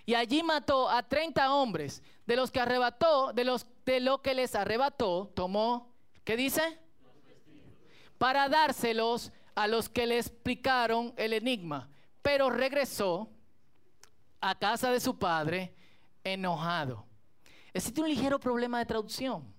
Y 0.07 0.15
allí 0.15 0.43
mató 0.43 0.89
a 0.89 1.03
30 1.03 1.53
hombres, 1.53 2.03
de 2.27 2.37
los 2.37 2.51
que 2.51 2.61
arrebató, 2.61 3.33
de, 3.33 3.45
los, 3.45 3.67
de 3.85 4.01
lo 4.01 4.23
que 4.23 4.35
les 4.35 4.55
arrebató, 4.55 5.33
tomó, 5.35 5.93
¿qué 6.25 6.37
dice? 6.37 6.79
para 8.23 8.49
dárselos 8.49 9.33
a 9.57 9.67
los 9.67 9.89
que 9.89 10.07
le 10.07 10.17
explicaron 10.17 11.13
el 11.17 11.33
enigma. 11.33 11.91
Pero 12.23 12.51
regresó 12.51 13.29
a 14.41 14.57
casa 14.57 14.93
de 14.93 15.01
su 15.01 15.19
padre 15.19 15.75
enojado. 16.25 17.07
Existe 17.73 18.01
un 18.01 18.09
ligero 18.09 18.39
problema 18.39 18.79
de 18.79 18.87
traducción. 18.87 19.53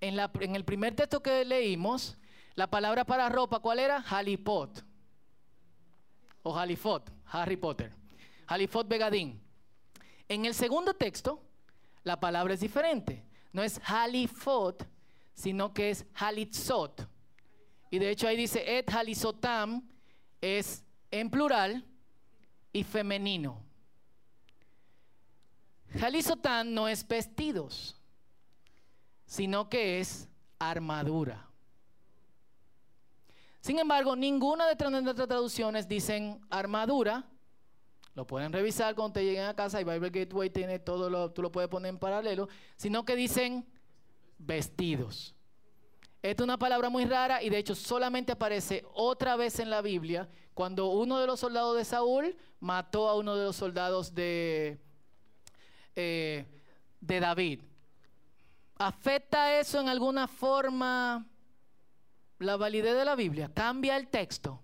En, 0.00 0.16
la, 0.16 0.30
en 0.40 0.56
el 0.56 0.64
primer 0.64 0.94
texto 0.94 1.22
que 1.22 1.44
leímos, 1.44 2.16
la 2.54 2.68
palabra 2.68 3.04
para 3.04 3.28
ropa, 3.28 3.60
¿cuál 3.60 3.78
era? 3.78 3.98
Halipot. 3.98 4.84
O 6.42 6.56
Halifot, 6.56 7.10
Harry 7.26 7.56
Potter. 7.56 7.92
Halifot 8.46 8.88
Begadín. 8.88 9.40
En 10.28 10.44
el 10.44 10.54
segundo 10.54 10.94
texto, 10.94 11.42
la 12.04 12.18
palabra 12.18 12.54
es 12.54 12.60
diferente. 12.60 13.24
No 13.52 13.62
es 13.62 13.80
Halifot, 13.84 14.86
sino 15.34 15.72
que 15.72 15.90
es 15.90 16.04
Halitzot. 16.14 17.08
Y 17.90 17.98
de 17.98 18.10
hecho 18.10 18.28
ahí 18.28 18.36
dice 18.36 18.78
et 18.78 18.90
halizotam 18.90 19.88
es 20.40 20.84
en 21.10 21.30
plural 21.30 21.84
y 22.72 22.84
femenino. 22.84 23.64
Halizotam 25.94 26.72
no 26.72 26.88
es 26.88 27.06
vestidos, 27.06 27.96
sino 29.24 29.68
que 29.68 30.00
es 30.00 30.28
armadura. 30.58 31.48
Sin 33.60 33.78
embargo, 33.78 34.14
ninguna 34.14 34.66
de 34.66 34.90
nuestras 34.90 35.28
traducciones 35.28 35.88
dicen 35.88 36.40
armadura. 36.50 37.24
Lo 38.14 38.26
pueden 38.26 38.52
revisar 38.52 38.94
cuando 38.94 39.14
te 39.14 39.24
lleguen 39.24 39.44
a 39.44 39.54
casa 39.54 39.80
y 39.80 39.84
Bible 39.84 40.10
Gateway 40.10 40.50
tiene 40.50 40.78
todo 40.78 41.08
lo, 41.08 41.30
tú 41.30 41.42
lo 41.42 41.52
puedes 41.52 41.68
poner 41.68 41.90
en 41.90 41.98
paralelo, 41.98 42.48
sino 42.76 43.04
que 43.04 43.14
dicen 43.14 43.66
vestidos. 44.38 45.34
Esta 46.20 46.42
es 46.42 46.44
una 46.44 46.58
palabra 46.58 46.88
muy 46.88 47.04
rara 47.04 47.42
y 47.42 47.48
de 47.48 47.58
hecho 47.58 47.74
solamente 47.74 48.32
aparece 48.32 48.84
otra 48.92 49.36
vez 49.36 49.60
en 49.60 49.70
la 49.70 49.82
Biblia 49.82 50.28
cuando 50.52 50.88
uno 50.88 51.20
de 51.20 51.28
los 51.28 51.38
soldados 51.38 51.76
de 51.76 51.84
Saúl 51.84 52.36
mató 52.58 53.08
a 53.08 53.14
uno 53.14 53.36
de 53.36 53.44
los 53.44 53.56
soldados 53.56 54.12
de, 54.12 54.80
eh, 56.00 56.46
de 57.00 57.18
David. 57.18 57.60
¿Afecta 58.76 59.58
eso 59.58 59.80
en 59.80 59.88
alguna 59.88 60.28
forma 60.28 61.26
la 62.38 62.56
validez 62.56 62.94
de 62.94 63.04
la 63.04 63.16
Biblia? 63.16 63.50
¿Cambia 63.52 63.96
el 63.96 64.06
texto? 64.06 64.62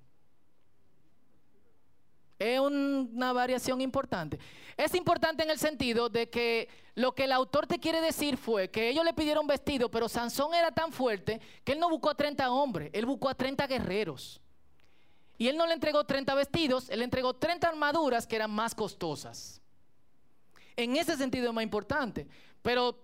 Es 2.38 2.60
una 2.60 3.32
variación 3.32 3.80
importante. 3.80 4.38
Es 4.76 4.94
importante 4.94 5.42
en 5.42 5.50
el 5.50 5.58
sentido 5.58 6.08
de 6.08 6.30
que 6.30 6.68
lo 6.94 7.16
que 7.16 7.24
el 7.24 7.32
autor 7.32 7.66
te 7.66 7.80
quiere 7.80 8.00
decir 8.00 8.36
fue 8.36 8.70
que 8.70 8.90
ellos 8.90 9.04
le 9.04 9.12
pidieron 9.12 9.48
vestido, 9.48 9.90
pero 9.90 10.08
Sansón 10.08 10.54
era 10.54 10.70
tan 10.70 10.92
fuerte 10.92 11.40
que 11.64 11.72
él 11.72 11.80
no 11.80 11.90
buscó 11.90 12.10
a 12.10 12.14
30 12.14 12.48
hombres, 12.52 12.90
él 12.92 13.06
buscó 13.06 13.28
a 13.28 13.34
30 13.34 13.66
guerreros. 13.66 14.40
Y 15.36 15.48
él 15.48 15.56
no 15.56 15.66
le 15.66 15.74
entregó 15.74 16.04
30 16.04 16.32
vestidos, 16.36 16.88
él 16.90 17.00
le 17.00 17.04
entregó 17.06 17.34
30 17.34 17.66
armaduras 17.66 18.24
que 18.24 18.36
eran 18.36 18.52
más 18.52 18.72
costosas. 18.72 19.60
En 20.76 20.96
ese 20.96 21.16
sentido 21.16 21.48
es 21.48 21.54
más 21.54 21.64
importante. 21.64 22.26
Pero, 22.62 22.98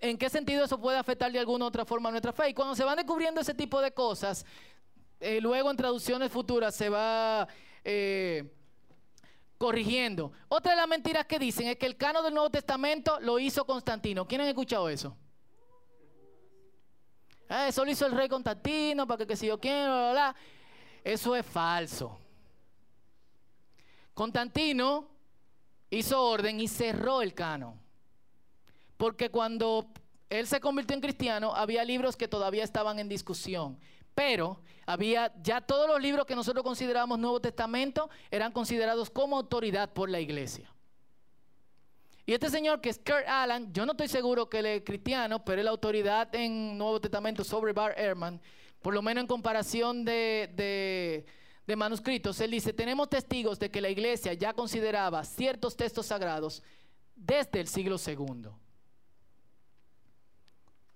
¿en 0.00 0.16
qué 0.16 0.30
sentido 0.30 0.64
eso 0.64 0.80
puede 0.80 0.98
afectar 0.98 1.30
de 1.30 1.38
alguna 1.38 1.66
otra 1.66 1.84
forma 1.84 2.08
a 2.08 2.12
nuestra 2.12 2.32
fe? 2.32 2.50
Y 2.50 2.54
cuando 2.54 2.74
se 2.74 2.84
van 2.84 2.96
descubriendo 2.96 3.40
ese 3.40 3.54
tipo 3.54 3.80
de 3.80 3.92
cosas, 3.92 4.44
eh, 5.20 5.40
luego 5.40 5.70
en 5.70 5.76
traducciones 5.76 6.30
futuras 6.30 6.74
se 6.74 6.88
va 6.88 7.46
eh, 7.84 8.52
corrigiendo. 9.58 10.32
Otra 10.48 10.72
de 10.72 10.76
las 10.76 10.88
mentiras 10.88 11.26
que 11.26 11.38
dicen 11.38 11.68
es 11.68 11.76
que 11.76 11.86
el 11.86 11.96
cano 11.96 12.22
del 12.22 12.34
Nuevo 12.34 12.50
Testamento 12.50 13.18
lo 13.20 13.38
hizo 13.38 13.64
Constantino. 13.64 14.26
¿Quién 14.26 14.40
ha 14.40 14.48
escuchado 14.48 14.88
eso? 14.88 15.16
Eso 17.48 17.84
lo 17.84 17.90
hizo 17.90 18.06
el 18.06 18.12
rey 18.12 18.28
Constantino 18.28 19.06
para 19.06 19.24
que, 19.24 19.36
si 19.36 19.46
yo 19.46 19.58
quiero, 19.58 20.12
Eso 21.04 21.36
es 21.36 21.46
falso. 21.46 22.18
Constantino 24.12 25.15
hizo 25.90 26.22
orden 26.22 26.60
y 26.60 26.68
cerró 26.68 27.22
el 27.22 27.34
cano. 27.34 27.78
Porque 28.96 29.30
cuando 29.30 29.86
él 30.30 30.46
se 30.46 30.60
convirtió 30.60 30.94
en 30.94 31.00
cristiano, 31.00 31.54
había 31.54 31.84
libros 31.84 32.16
que 32.16 32.28
todavía 32.28 32.64
estaban 32.64 32.98
en 32.98 33.08
discusión. 33.08 33.78
Pero 34.14 34.60
había 34.86 35.32
ya 35.42 35.60
todos 35.60 35.88
los 35.88 36.00
libros 36.00 36.26
que 36.26 36.34
nosotros 36.34 36.64
consideramos 36.64 37.18
Nuevo 37.18 37.40
Testamento 37.40 38.08
eran 38.30 38.52
considerados 38.52 39.10
como 39.10 39.36
autoridad 39.36 39.92
por 39.92 40.08
la 40.08 40.20
iglesia. 40.20 40.72
Y 42.24 42.32
este 42.32 42.50
señor 42.50 42.80
que 42.80 42.88
es 42.88 42.98
Kurt 42.98 43.28
Allen, 43.28 43.72
yo 43.72 43.86
no 43.86 43.92
estoy 43.92 44.08
seguro 44.08 44.48
que 44.48 44.58
él 44.58 44.66
es 44.66 44.82
cristiano, 44.84 45.44
pero 45.44 45.60
es 45.60 45.64
la 45.64 45.70
autoridad 45.70 46.34
en 46.34 46.76
Nuevo 46.76 47.00
Testamento 47.00 47.44
sobre 47.44 47.72
Bar 47.72 47.94
Ehrman, 47.96 48.40
por 48.82 48.94
lo 48.94 49.02
menos 49.02 49.22
en 49.22 49.28
comparación 49.28 50.04
de, 50.04 50.50
de 50.56 51.26
manuscritos. 51.74 52.40
Él 52.40 52.52
dice, 52.52 52.72
tenemos 52.72 53.08
testigos 53.08 53.58
de 53.58 53.70
que 53.70 53.80
la 53.80 53.88
iglesia 53.88 54.34
ya 54.34 54.52
consideraba 54.52 55.24
ciertos 55.24 55.76
textos 55.76 56.06
sagrados 56.06 56.62
desde 57.16 57.58
el 57.60 57.66
siglo 57.66 57.98
segundo. 57.98 58.50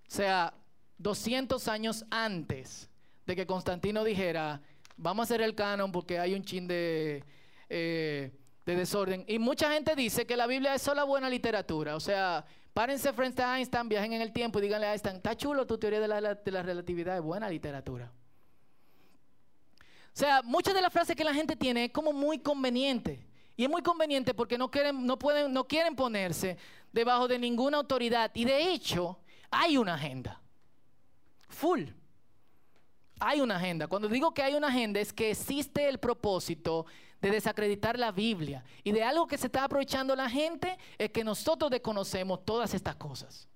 O 0.06 0.12
sea, 0.12 0.54
200 0.98 1.66
años 1.68 2.04
antes 2.10 2.88
de 3.26 3.34
que 3.34 3.46
Constantino 3.46 4.04
dijera, 4.04 4.60
vamos 4.96 5.22
a 5.22 5.24
hacer 5.24 5.40
el 5.40 5.54
canon 5.54 5.90
porque 5.90 6.18
hay 6.18 6.34
un 6.34 6.44
chin 6.44 6.68
de, 6.68 7.24
eh, 7.68 8.32
de 8.66 8.76
desorden. 8.76 9.24
Y 9.26 9.38
mucha 9.38 9.72
gente 9.72 9.96
dice 9.96 10.26
que 10.26 10.36
la 10.36 10.46
Biblia 10.46 10.74
es 10.74 10.82
solo 10.82 11.06
buena 11.06 11.28
literatura. 11.28 11.96
O 11.96 12.00
sea, 12.00 12.44
párense 12.74 13.12
frente 13.12 13.42
a 13.42 13.56
Einstein, 13.56 13.88
viajen 13.88 14.12
en 14.12 14.22
el 14.22 14.32
tiempo 14.32 14.58
y 14.58 14.62
díganle 14.62 14.86
a 14.86 14.92
Einstein, 14.92 15.16
está 15.16 15.36
chulo 15.36 15.66
tu 15.66 15.78
teoría 15.78 16.00
de 16.00 16.08
la, 16.08 16.34
de 16.34 16.50
la 16.50 16.62
relatividad, 16.62 17.16
es 17.16 17.22
buena 17.22 17.48
literatura. 17.48 18.12
O 20.14 20.18
sea, 20.18 20.42
muchas 20.42 20.74
de 20.74 20.82
las 20.82 20.92
frases 20.92 21.16
que 21.16 21.24
la 21.24 21.34
gente 21.34 21.56
tiene 21.56 21.86
es 21.86 21.92
como 21.92 22.12
muy 22.12 22.38
conveniente. 22.38 23.26
Y 23.56 23.64
es 23.64 23.70
muy 23.70 23.82
conveniente 23.82 24.34
porque 24.34 24.56
no 24.56 24.70
quieren, 24.70 25.06
no 25.06 25.18
pueden, 25.18 25.52
no 25.52 25.66
quieren 25.66 25.94
ponerse 25.94 26.56
debajo 26.92 27.28
de 27.28 27.38
ninguna 27.38 27.78
autoridad. 27.78 28.30
Y 28.34 28.44
de 28.44 28.72
hecho, 28.72 29.18
hay 29.50 29.76
una 29.76 29.94
agenda. 29.94 30.40
Full 31.48 31.90
hay 33.20 33.40
una 33.40 33.56
agenda. 33.56 33.86
Cuando 33.86 34.08
digo 34.08 34.32
que 34.32 34.42
hay 34.42 34.54
una 34.54 34.68
agenda 34.68 34.98
es 34.98 35.12
que 35.12 35.30
existe 35.30 35.88
el 35.88 35.98
propósito 35.98 36.86
de 37.20 37.30
desacreditar 37.30 37.98
la 37.98 38.10
Biblia. 38.10 38.64
Y 38.82 38.92
de 38.92 39.04
algo 39.04 39.26
que 39.26 39.36
se 39.36 39.46
está 39.46 39.64
aprovechando 39.64 40.16
la 40.16 40.28
gente 40.28 40.76
es 40.98 41.10
que 41.10 41.22
nosotros 41.22 41.70
desconocemos 41.70 42.44
todas 42.44 42.72
estas 42.72 42.96
cosas. 42.96 43.46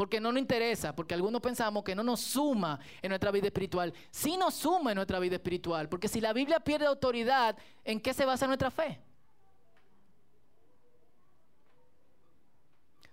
Porque 0.00 0.18
no 0.18 0.32
nos 0.32 0.40
interesa, 0.40 0.96
porque 0.96 1.12
algunos 1.12 1.42
pensamos 1.42 1.84
que 1.84 1.94
no 1.94 2.02
nos 2.02 2.20
suma 2.20 2.80
en 3.02 3.10
nuestra 3.10 3.30
vida 3.30 3.48
espiritual. 3.48 3.92
Sí 4.10 4.34
nos 4.38 4.54
suma 4.54 4.92
en 4.92 4.94
nuestra 4.94 5.18
vida 5.18 5.34
espiritual, 5.34 5.90
porque 5.90 6.08
si 6.08 6.22
la 6.22 6.32
Biblia 6.32 6.58
pierde 6.58 6.86
autoridad, 6.86 7.54
¿en 7.84 8.00
qué 8.00 8.14
se 8.14 8.24
basa 8.24 8.46
nuestra 8.46 8.70
fe? 8.70 8.98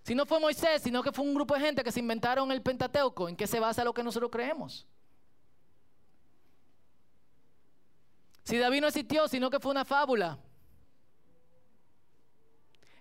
Si 0.02 0.16
no 0.16 0.26
fue 0.26 0.40
Moisés, 0.40 0.82
sino 0.82 1.04
que 1.04 1.12
fue 1.12 1.26
un 1.26 1.34
grupo 1.34 1.56
de 1.56 1.60
gente 1.60 1.84
que 1.84 1.92
se 1.92 2.00
inventaron 2.00 2.50
el 2.54 2.62
Pentateuco, 2.62 3.28
¿en 3.28 3.36
qué 3.36 3.48
se 3.48 3.60
basa 3.60 3.84
lo 3.84 3.94
que 3.94 4.02
nosotros 4.02 4.32
creemos? 4.32 4.88
Si 8.46 8.58
David 8.58 8.80
no 8.80 8.88
existió, 8.88 9.28
sino 9.28 9.50
que 9.50 9.60
fue 9.60 9.72
una 9.72 9.84
fábula. 9.84 10.40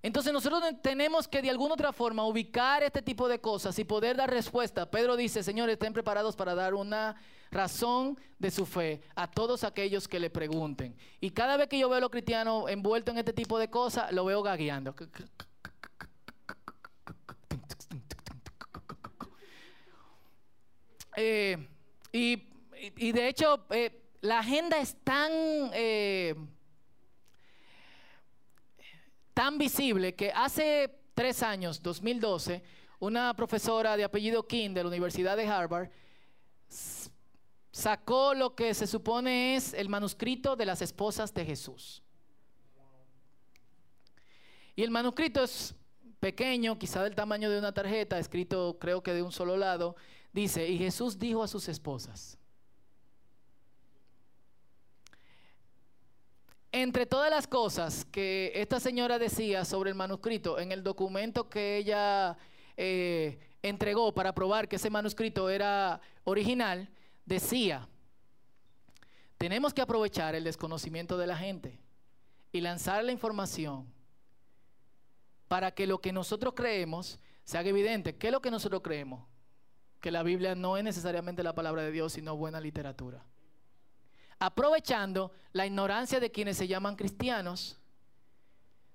Entonces 0.07 0.33
nosotros 0.33 0.63
tenemos 0.83 1.27
que 1.27 1.43
de 1.43 1.51
alguna 1.51 1.75
otra 1.75 1.93
forma 1.93 2.25
ubicar 2.25 2.85
este 2.85 3.03
tipo 3.03 3.27
de 3.27 3.41
cosas 3.41 3.77
y 3.81 3.83
poder 3.83 4.17
dar 4.17 4.31
respuesta. 4.31 4.89
Pedro 4.89 5.17
dice, 5.17 5.43
señores, 5.43 5.73
estén 5.73 5.93
preparados 5.93 6.37
para 6.37 6.55
dar 6.55 6.75
una 6.75 7.17
razón 7.51 8.17
de 8.39 8.53
su 8.53 8.67
fe 8.67 9.03
a 9.17 9.29
todos 9.29 9.65
aquellos 9.65 10.07
que 10.07 10.21
le 10.21 10.31
pregunten. 10.31 10.97
Y 11.21 11.31
cada 11.31 11.57
vez 11.57 11.67
que 11.67 11.77
yo 11.77 11.89
veo 11.89 11.99
a 11.99 12.01
los 12.01 12.11
cristianos 12.11 12.71
envueltos 12.71 13.15
en 13.15 13.19
este 13.19 13.33
tipo 13.33 13.59
de 13.59 13.69
cosas, 13.69 14.13
lo 14.13 14.25
veo 14.25 14.45
gagueando. 14.45 14.95
Eh, 21.17 21.69
y, 22.13 23.11
de 23.11 23.29
hecho... 23.29 23.67
Eh, 23.71 24.03
la 24.23 24.41
agenda 24.41 24.79
es 24.79 24.97
tan, 25.05 25.31
eh, 25.73 26.35
tan 29.37 29.59
visible 29.59 30.15
que 30.15 30.33
hace 30.33 30.91
tres 31.13 31.43
años, 31.43 31.83
2012, 31.83 32.63
una 33.01 33.37
profesora 33.37 33.95
de 33.95 34.03
apellido 34.03 34.47
King 34.49 34.71
de 34.71 34.83
la 34.83 34.89
Universidad 34.89 35.37
de 35.37 35.47
Harvard 35.47 35.91
sacó 37.71 38.33
lo 38.33 38.55
que 38.55 38.73
se 38.73 38.87
supone 38.87 39.55
es 39.55 39.75
el 39.75 39.91
manuscrito 39.91 40.57
de 40.57 40.65
las 40.65 40.81
esposas 40.81 41.35
de 41.35 41.45
Jesús. 41.45 42.03
Y 44.75 44.83
el 44.83 44.91
manuscrito 44.91 45.45
es 45.45 45.75
pequeño, 46.19 46.79
quizá 46.79 47.03
del 47.03 47.15
tamaño 47.15 47.51
de 47.51 47.59
una 47.59 47.75
tarjeta, 47.75 48.19
escrito 48.19 48.79
creo 48.81 49.03
que 49.03 49.13
de 49.13 49.23
un 49.23 49.33
solo 49.33 49.59
lado. 49.59 49.97
Dice, 50.33 50.67
y 50.67 50.79
Jesús 50.79 51.19
dijo 51.19 51.43
a 51.43 51.49
sus 51.49 51.69
esposas, 51.69 52.39
Entre 56.79 57.07
todas 57.07 57.31
las 57.31 57.47
cosas 57.47 58.05
que 58.05 58.53
esta 58.55 58.81
señora 58.81 59.19
decía 59.19 59.65
sobre 59.65 59.89
el 59.89 59.97
manuscrito, 59.97 60.59
en 60.59 60.73
el 60.73 60.83
documento 60.83 61.49
que 61.49 61.79
ella 61.79 62.37
eh, 62.77 63.39
entregó 63.63 64.13
para 64.13 64.35
probar 64.35 64.69
que 64.69 64.77
ese 64.77 64.91
manuscrito 64.91 65.49
era 65.49 66.03
original, 66.25 66.91
decía, 67.25 67.89
tenemos 69.39 69.73
que 69.73 69.81
aprovechar 69.81 70.35
el 70.35 70.45
desconocimiento 70.45 71.17
de 71.17 71.27
la 71.27 71.39
gente 71.39 71.81
y 72.53 72.61
lanzar 72.61 73.03
la 73.05 73.13
información 73.13 73.91
para 75.49 75.71
que 75.71 75.87
lo 75.87 76.03
que 76.03 76.13
nosotros 76.13 76.53
creemos 76.55 77.19
se 77.45 77.57
haga 77.57 77.71
evidente. 77.71 78.17
¿Qué 78.17 78.27
es 78.27 78.33
lo 78.35 78.43
que 78.43 78.51
nosotros 78.51 78.83
creemos? 78.83 79.27
Que 80.03 80.11
la 80.11 80.23
Biblia 80.23 80.55
no 80.55 80.77
es 80.77 80.85
necesariamente 80.85 81.43
la 81.43 81.55
palabra 81.55 81.81
de 81.81 81.91
Dios, 81.91 82.13
sino 82.13 82.37
buena 82.37 82.61
literatura. 82.61 83.25
Aprovechando 84.39 85.33
la 85.53 85.67
ignorancia 85.67 86.21
de 86.21 86.31
quienes 86.31 86.57
se 86.57 86.69
llaman 86.69 86.97
cristianos, 86.97 87.79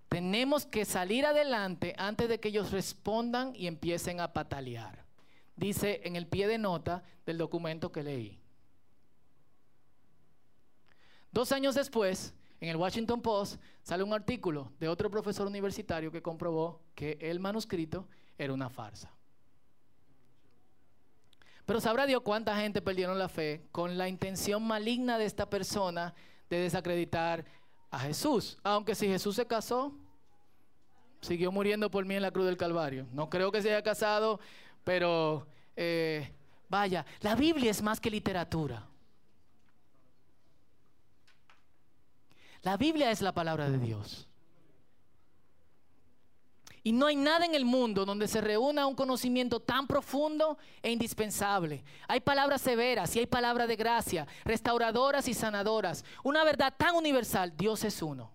tenemos 0.08 0.66
que 0.66 0.86
salir 0.86 1.26
adelante 1.26 1.96
antes 1.98 2.28
de 2.30 2.40
que 2.40 2.50
ellos 2.50 2.72
respondan 2.72 3.56
y 3.56 3.68
empiecen 3.68 4.20
a 4.20 4.34
patalear. 4.34 5.06
Dice 5.56 6.02
en 6.04 6.16
el 6.16 6.28
pie 6.28 6.48
de 6.48 6.58
nota 6.58 7.04
del 7.26 7.38
documento 7.38 7.92
que 7.92 8.04
leí. 8.04 8.40
Dos 11.32 11.52
años 11.54 11.76
después, 11.76 12.34
en 12.60 12.70
el 12.70 12.76
Washington 12.76 13.22
Post 13.22 13.62
sale 13.82 14.04
un 14.04 14.14
artículo 14.14 14.72
de 14.80 14.90
otro 14.90 15.10
profesor 15.10 15.48
universitario 15.48 16.12
que 16.12 16.22
comprobó 16.22 16.82
que 16.94 17.18
el 17.22 17.40
manuscrito 17.40 18.08
era 18.38 18.54
una 18.54 18.70
farsa. 18.70 19.12
Pero 21.72 21.80
sabrá 21.80 22.06
Dios 22.06 22.22
cuánta 22.22 22.54
gente 22.58 22.82
perdieron 22.82 23.18
la 23.18 23.30
fe 23.30 23.62
con 23.72 23.98
la 23.98 24.10
intención 24.10 24.62
maligna 24.62 25.18
de 25.18 25.24
esta 25.24 25.50
persona 25.50 26.14
de 26.50 26.58
desacreditar 26.60 27.46
a 27.90 28.00
Jesús. 28.00 28.58
Aunque 28.62 28.94
si 28.94 29.08
Jesús 29.08 29.38
se 29.38 29.48
casó, 29.48 29.94
siguió 31.22 31.50
muriendo 31.50 31.90
por 31.90 32.04
mí 32.04 32.14
en 32.14 32.24
la 32.24 32.32
cruz 32.32 32.48
del 32.48 32.58
Calvario. 32.58 33.08
No 33.14 33.30
creo 33.30 33.54
que 33.54 33.62
se 33.62 33.70
haya 33.70 33.82
casado, 33.82 34.42
pero 34.84 35.48
eh, 35.78 36.34
vaya, 36.68 37.06
la 37.22 37.36
Biblia 37.36 37.72
es 37.72 37.82
más 37.82 38.02
que 38.02 38.12
literatura. 38.12 38.86
La 42.64 42.76
Biblia 42.76 43.12
es 43.12 43.22
la 43.22 43.32
palabra 43.32 43.70
de 43.70 43.78
Dios. 43.78 44.28
Y 46.84 46.94
no 46.94 47.06
hay 47.06 47.16
nada 47.16 47.46
en 47.46 47.54
el 47.54 47.64
mundo 47.64 48.06
donde 48.06 48.28
se 48.28 48.42
reúna 48.42 48.88
un 48.88 48.96
conocimiento 48.96 49.60
tan 49.60 49.86
profundo 49.86 50.58
e 50.82 50.92
indispensable. 50.92 51.84
Hay 52.08 52.22
palabras 52.22 52.62
severas 52.62 53.16
y 53.16 53.20
hay 53.20 53.28
palabras 53.28 53.68
de 53.68 53.76
gracia, 53.76 54.28
restauradoras 54.44 55.28
y 55.28 55.34
sanadoras. 55.36 56.04
Una 56.24 56.44
verdad 56.44 56.74
tan 56.76 56.96
universal, 56.96 57.54
Dios 57.56 57.84
es 57.84 58.02
uno. 58.02 58.32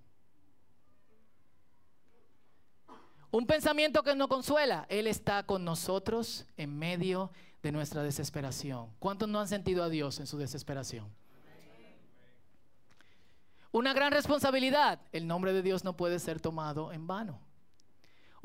Un 3.32 3.46
pensamiento 3.46 4.04
que 4.04 4.14
nos 4.14 4.28
consuela, 4.28 4.86
Él 4.88 5.08
está 5.08 5.42
con 5.42 5.64
nosotros 5.64 6.46
en 6.56 6.78
medio 6.78 7.32
de 7.62 7.72
nuestra 7.72 8.04
desesperación. 8.04 8.88
¿Cuántos 9.00 9.28
no 9.28 9.40
han 9.40 9.48
sentido 9.48 9.82
a 9.82 9.88
Dios 9.88 10.20
en 10.20 10.28
su 10.28 10.38
desesperación? 10.38 11.12
Una 13.72 13.92
gran 13.92 14.12
responsabilidad. 14.12 15.00
El 15.12 15.26
nombre 15.26 15.52
de 15.52 15.62
Dios 15.62 15.84
no 15.84 15.96
puede 15.96 16.20
ser 16.20 16.40
tomado 16.40 16.92
en 16.92 17.08
vano. 17.08 17.45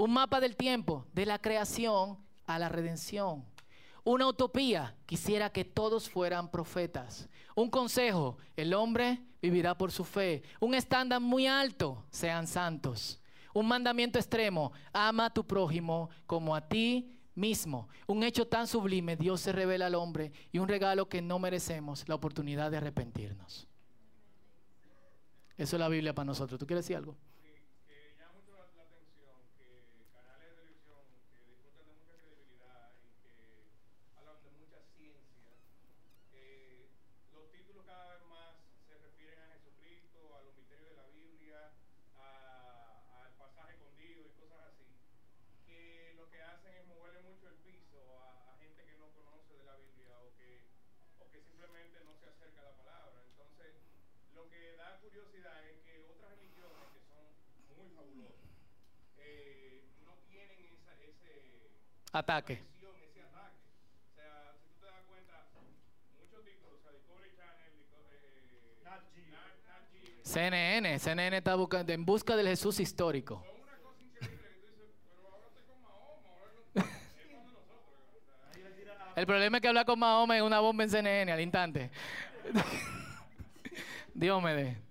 Un 0.01 0.13
mapa 0.13 0.39
del 0.39 0.55
tiempo, 0.55 1.05
de 1.13 1.27
la 1.27 1.37
creación 1.37 2.17
a 2.47 2.57
la 2.57 2.69
redención. 2.69 3.45
Una 4.03 4.25
utopía, 4.25 4.95
quisiera 5.05 5.51
que 5.51 5.63
todos 5.63 6.09
fueran 6.09 6.49
profetas. 6.49 7.29
Un 7.53 7.69
consejo, 7.69 8.39
el 8.55 8.73
hombre 8.73 9.21
vivirá 9.43 9.77
por 9.77 9.91
su 9.91 10.03
fe. 10.03 10.41
Un 10.59 10.73
estándar 10.73 11.21
muy 11.21 11.45
alto, 11.45 12.03
sean 12.09 12.47
santos. 12.47 13.21
Un 13.53 13.67
mandamiento 13.67 14.17
extremo, 14.17 14.71
ama 14.91 15.25
a 15.25 15.29
tu 15.29 15.45
prójimo 15.45 16.09
como 16.25 16.55
a 16.55 16.67
ti 16.67 17.15
mismo. 17.35 17.87
Un 18.07 18.23
hecho 18.23 18.47
tan 18.47 18.65
sublime, 18.65 19.15
Dios 19.15 19.39
se 19.41 19.51
revela 19.51 19.85
al 19.85 19.93
hombre 19.93 20.31
y 20.51 20.57
un 20.57 20.67
regalo 20.67 21.09
que 21.09 21.21
no 21.21 21.37
merecemos, 21.37 22.09
la 22.09 22.15
oportunidad 22.15 22.71
de 22.71 22.77
arrepentirnos. 22.77 23.67
Eso 25.57 25.75
es 25.75 25.79
la 25.79 25.89
Biblia 25.89 26.15
para 26.15 26.25
nosotros. 26.25 26.59
¿Tú 26.59 26.65
quieres 26.65 26.85
decir 26.85 26.97
algo? 26.97 27.15
Ataque. 62.11 62.71
CNN, 70.23 70.97
CNN 70.97 71.37
está 71.37 71.55
buscando, 71.55 71.91
en 71.91 72.05
busca 72.05 72.35
del 72.35 72.47
Jesús 72.47 72.79
histórico. 72.79 73.43
El 79.13 79.25
problema 79.25 79.57
es 79.57 79.61
que 79.61 79.67
hablar 79.67 79.85
con 79.85 79.99
Mahoma 79.99 80.37
es 80.37 80.41
una 80.41 80.61
bomba 80.61 80.85
en 80.85 80.89
CNN 80.89 81.31
al 81.33 81.41
instante. 81.41 81.91
Dios 84.13 84.41
me 84.41 84.53
dé. 84.53 84.90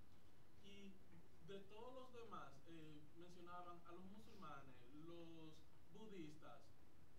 todos 1.59 1.93
los 1.93 2.13
demás, 2.13 2.51
eh, 2.67 3.01
mencionaban 3.17 3.79
a 3.85 3.91
los 3.93 4.03
musulmanes, 4.05 4.75
los 5.05 5.53
budistas, 5.93 6.59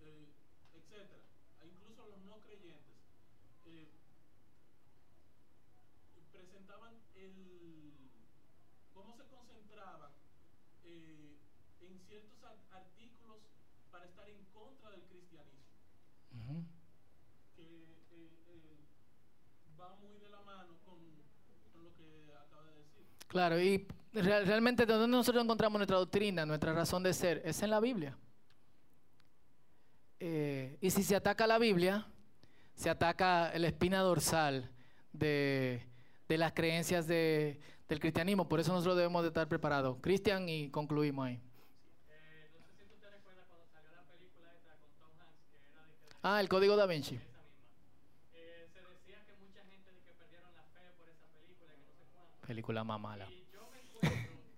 eh, 0.00 0.32
etcétera, 0.74 1.22
e 1.60 1.66
incluso 1.68 2.06
los 2.06 2.20
no 2.22 2.40
creyentes, 2.40 2.96
eh, 3.66 3.90
presentaban 6.32 6.94
el 7.14 8.10
cómo 8.94 9.14
se 9.16 9.24
concentraban 9.26 10.12
en 10.84 12.00
ciertos 12.08 12.40
artículos 12.70 13.38
para 13.90 14.06
estar 14.06 14.28
en 14.28 14.44
contra 14.46 14.90
del 14.90 15.02
cristianismo. 15.02 15.60
Que 17.54 18.02
va 19.78 19.94
muy 19.96 20.16
de 20.18 20.28
la 20.30 20.40
mano 20.42 20.78
con, 20.84 20.98
con 21.72 21.84
lo 21.84 21.94
que 21.94 22.32
acaba 22.34 22.66
de 22.70 22.78
decir. 22.78 23.06
Claro, 23.28 23.60
y 23.60 23.86
realmente 24.12 24.84
donde 24.84 25.08
nosotros 25.08 25.42
encontramos 25.42 25.78
nuestra 25.78 25.96
doctrina, 25.96 26.44
nuestra 26.44 26.72
razón 26.72 27.02
de 27.02 27.14
ser, 27.14 27.42
es 27.44 27.62
en 27.62 27.70
la 27.70 27.80
Biblia. 27.80 28.16
Eh, 30.20 30.76
y 30.80 30.90
si 30.90 31.02
se 31.02 31.16
ataca 31.16 31.46
la 31.46 31.58
Biblia, 31.58 32.06
se 32.74 32.90
ataca 32.90 33.56
la 33.58 33.66
espina 33.66 34.00
dorsal 34.00 34.70
de, 35.12 35.86
las 36.28 36.52
creencias 36.52 37.06
del 37.06 37.58
cristianismo. 38.00 38.48
Por 38.48 38.60
eso 38.60 38.72
nosotros 38.72 38.96
debemos 38.96 39.22
de 39.22 39.28
estar 39.28 39.48
preparados. 39.48 39.98
Cristian, 40.00 40.48
y 40.48 40.70
concluimos 40.70 41.26
ahí. 41.26 41.40
Ah, 46.22 46.40
el 46.40 46.48
código 46.48 46.76
da 46.76 46.86
Vinci. 46.86 47.18
Película 52.46 52.84
más 52.84 53.00
mala. 53.00 53.28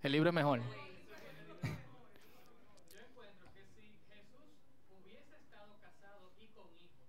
El 0.05 0.13
libro 0.13 0.29
es 0.29 0.35
mejor. 0.35 0.61
Yo 2.93 3.01
encuentro 3.01 3.51
que 3.55 3.65
si 3.75 3.97
Jesús 4.07 4.53
hubiese 4.91 5.35
estado 5.37 5.81
casado 5.81 6.31
y 6.37 6.47
con 6.49 6.69
hijos, 6.77 7.09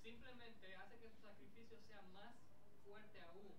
simplemente 0.00 0.76
hace 0.76 0.96
que 0.96 1.10
su 1.10 1.18
sacrificio 1.20 1.76
sea 1.88 2.00
más 2.14 2.36
fuerte 2.84 3.20
aún 3.22 3.50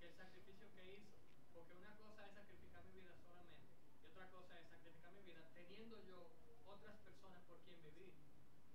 que 0.00 0.06
el 0.06 0.14
sacrificio 0.16 0.66
que 0.72 0.94
hizo. 0.96 1.16
Porque 1.52 1.74
una 1.74 1.94
cosa 1.96 2.24
es 2.26 2.32
sacrificar 2.32 2.82
mi 2.84 2.92
vida 2.92 3.12
solamente 3.28 3.68
y 4.02 4.06
otra 4.06 4.26
cosa 4.30 4.56
por 7.46 7.58
quién 7.60 7.80
vivir. 7.82 8.12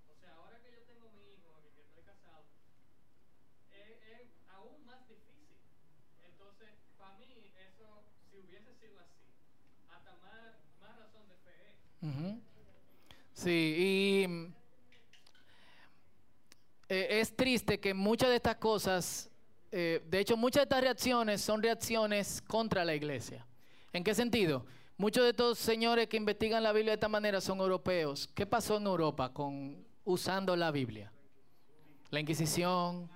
O 0.08 0.16
sea, 0.16 0.34
ahora 0.36 0.60
que 0.60 0.72
yo 0.72 0.82
tengo 0.84 1.10
mi 1.10 1.34
hijo 1.34 1.60
y 1.66 1.70
que 1.76 1.82
estoy 1.82 2.04
casado, 2.04 2.46
es, 3.72 3.98
es 4.02 4.28
aún 4.48 4.86
más 4.86 5.08
difícil. 5.08 5.58
Entonces, 6.24 6.70
para 6.98 7.14
mí, 7.18 7.52
eso, 7.56 8.04
si 8.30 8.38
hubiese 8.38 8.74
sido 8.76 9.00
así, 9.00 9.26
hasta 9.90 10.14
más, 10.16 10.56
más 10.80 10.96
razón 10.98 11.28
de 11.28 11.36
fe 11.38 11.70
es. 11.72 11.76
Ujú. 12.02 12.42
Sí, 13.42 14.24
y 14.24 14.28
mm, 14.28 14.54
eh, 16.90 17.08
es 17.22 17.36
triste 17.36 17.80
que 17.80 17.92
muchas 17.92 18.30
de 18.30 18.36
estas 18.36 18.58
cosas, 18.58 19.32
eh, 19.72 20.04
de 20.08 20.20
hecho 20.20 20.38
muchas 20.38 20.60
de 20.60 20.64
estas 20.66 20.82
reacciones 20.82 21.42
son 21.42 21.64
reacciones 21.64 22.40
contra 22.44 22.86
la 22.86 22.94
iglesia. 22.94 23.44
¿En 23.94 24.04
qué 24.04 24.14
sentido? 24.14 24.64
Muchos 24.96 25.24
de 25.24 25.32
estos 25.32 25.58
señores 25.58 26.06
que 26.08 26.18
investigan 26.18 26.62
la 26.62 26.72
Biblia 26.72 26.92
de 26.92 26.98
esta 26.98 27.10
manera 27.10 27.42
son 27.42 27.58
europeos. 27.58 28.30
¿Qué 28.36 28.46
pasó 28.46 28.78
en 28.78 28.86
Europa 28.86 29.34
con 29.34 29.88
usando 30.04 30.56
la 30.56 30.70
Biblia? 30.70 31.12
La 32.12 32.20
Inquisición, 32.20 33.10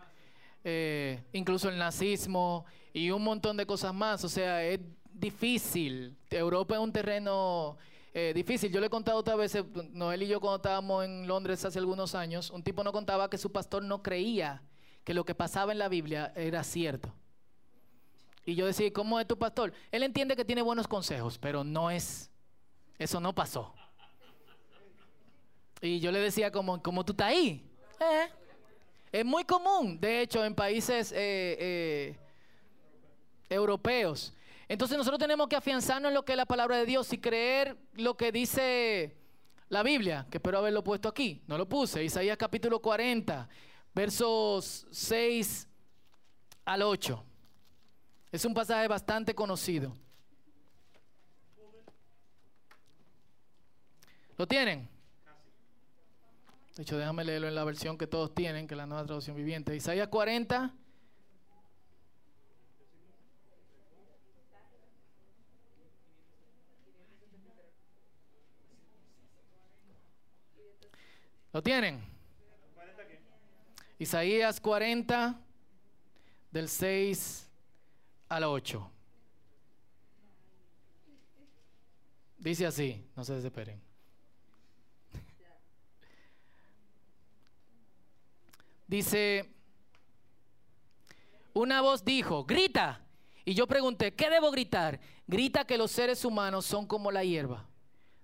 eh, 0.64 1.24
incluso 1.34 1.70
el 1.70 1.78
nazismo 1.78 2.66
y 2.92 3.12
un 3.12 3.24
montón 3.24 3.58
de 3.58 3.68
cosas 3.68 3.94
más. 3.94 4.24
O 4.24 4.30
sea, 4.30 4.64
es 4.64 4.80
difícil. 5.14 6.18
Europa 6.32 6.74
es 6.74 6.82
un 6.82 6.92
terreno 6.92 7.78
eh, 8.18 8.32
difícil. 8.34 8.72
Yo 8.72 8.80
le 8.80 8.88
he 8.88 8.90
contado 8.90 9.18
otras 9.18 9.38
veces, 9.38 9.66
Noel 9.92 10.24
y 10.24 10.28
yo 10.28 10.40
cuando 10.40 10.56
estábamos 10.56 11.04
en 11.04 11.28
Londres 11.28 11.66
hace 11.66 11.80
algunos 11.80 12.16
años, 12.16 12.50
un 12.50 12.64
tipo 12.64 12.82
nos 12.82 12.94
contaba 12.94 13.30
que 13.30 13.38
su 13.38 13.52
pastor 13.52 13.84
no 13.84 14.02
creía 14.02 14.64
que 15.04 15.14
lo 15.14 15.26
que 15.26 15.36
pasaba 15.36 15.74
en 15.74 15.80
la 15.80 15.90
Biblia 15.90 16.32
era 16.34 16.64
cierto. 16.64 17.14
Y 18.46 18.56
yo 18.56 18.68
decía, 18.68 18.92
¿cómo 18.94 19.20
es 19.20 19.28
tu 19.28 19.38
pastor? 19.38 19.74
Él 19.92 20.02
entiende 20.02 20.38
que 20.38 20.46
tiene 20.46 20.62
buenos 20.62 20.88
consejos, 20.88 21.38
pero 21.38 21.66
no 21.66 21.92
es, 21.92 22.32
eso 22.98 23.20
no 23.20 23.36
pasó. 23.36 23.76
Y 25.82 26.00
yo 26.00 26.10
le 26.10 26.20
decía, 26.20 26.50
como, 26.52 26.82
como 26.82 27.04
tú 27.04 27.12
estás 27.12 27.28
ahí. 27.28 27.70
Eh, 28.00 28.30
es 29.12 29.26
muy 29.26 29.44
común, 29.44 30.00
de 30.00 30.22
hecho, 30.22 30.46
en 30.46 30.56
países 30.56 31.12
eh, 31.14 32.18
europeos. 33.50 34.34
Entonces 34.68 34.98
nosotros 34.98 35.20
tenemos 35.20 35.48
que 35.48 35.56
afianzarnos 35.56 36.10
en 36.10 36.16
lo 36.16 36.26
que 36.26 36.34
es 36.34 36.38
la 36.38 36.46
palabra 36.46 36.78
de 36.78 36.86
Dios 36.86 37.12
y 37.14 37.20
creer 37.20 37.78
lo 37.94 38.18
que 38.18 38.32
dice 38.32 39.16
la 39.70 39.84
Biblia, 39.84 40.26
que 40.30 40.38
espero 40.38 40.58
haberlo 40.58 40.84
puesto 40.84 41.08
aquí. 41.08 41.44
No 41.48 41.58
lo 41.58 41.70
puse. 41.70 42.04
Isaías 42.04 42.38
capítulo 42.38 42.82
40, 42.82 43.48
versos 43.94 44.88
6 44.90 45.68
al 46.66 46.82
8. 46.82 47.24
Es 48.32 48.44
un 48.46 48.54
pasaje 48.54 48.88
bastante 48.88 49.36
conocido. 49.36 49.96
¿Lo 54.38 54.48
tienen? 54.48 54.90
De 56.76 56.84
hecho, 56.84 56.98
déjame 56.98 57.24
leerlo 57.24 57.48
en 57.48 57.56
la 57.56 57.64
versión 57.64 57.98
que 57.98 58.06
todos 58.06 58.36
tienen, 58.36 58.68
que 58.68 58.74
es 58.74 58.78
la 58.78 58.86
nueva 58.86 59.06
traducción 59.06 59.38
viviente. 59.38 59.74
Isaías 59.76 60.10
40. 60.10 60.74
¿Lo 71.56 71.64
tienen? 71.64 72.04
Isaías 73.98 74.60
40, 74.60 75.40
del 76.52 76.68
6 76.68 77.50
al 78.28 78.44
8. 78.44 78.92
Dice 82.40 82.66
así, 82.66 83.10
no 83.16 83.24
se 83.24 83.36
desesperen. 83.36 83.82
Dice, 88.86 89.50
una 91.54 91.80
voz 91.80 92.04
dijo, 92.04 92.44
grita. 92.44 93.02
Y 93.46 93.54
yo 93.54 93.66
pregunté, 93.66 94.14
¿qué 94.14 94.30
debo 94.30 94.52
gritar? 94.52 95.00
Grita 95.26 95.64
que 95.64 95.78
los 95.78 95.90
seres 95.90 96.26
humanos 96.26 96.66
son 96.66 96.86
como 96.86 97.12
la 97.14 97.24
hierba. 97.24 97.66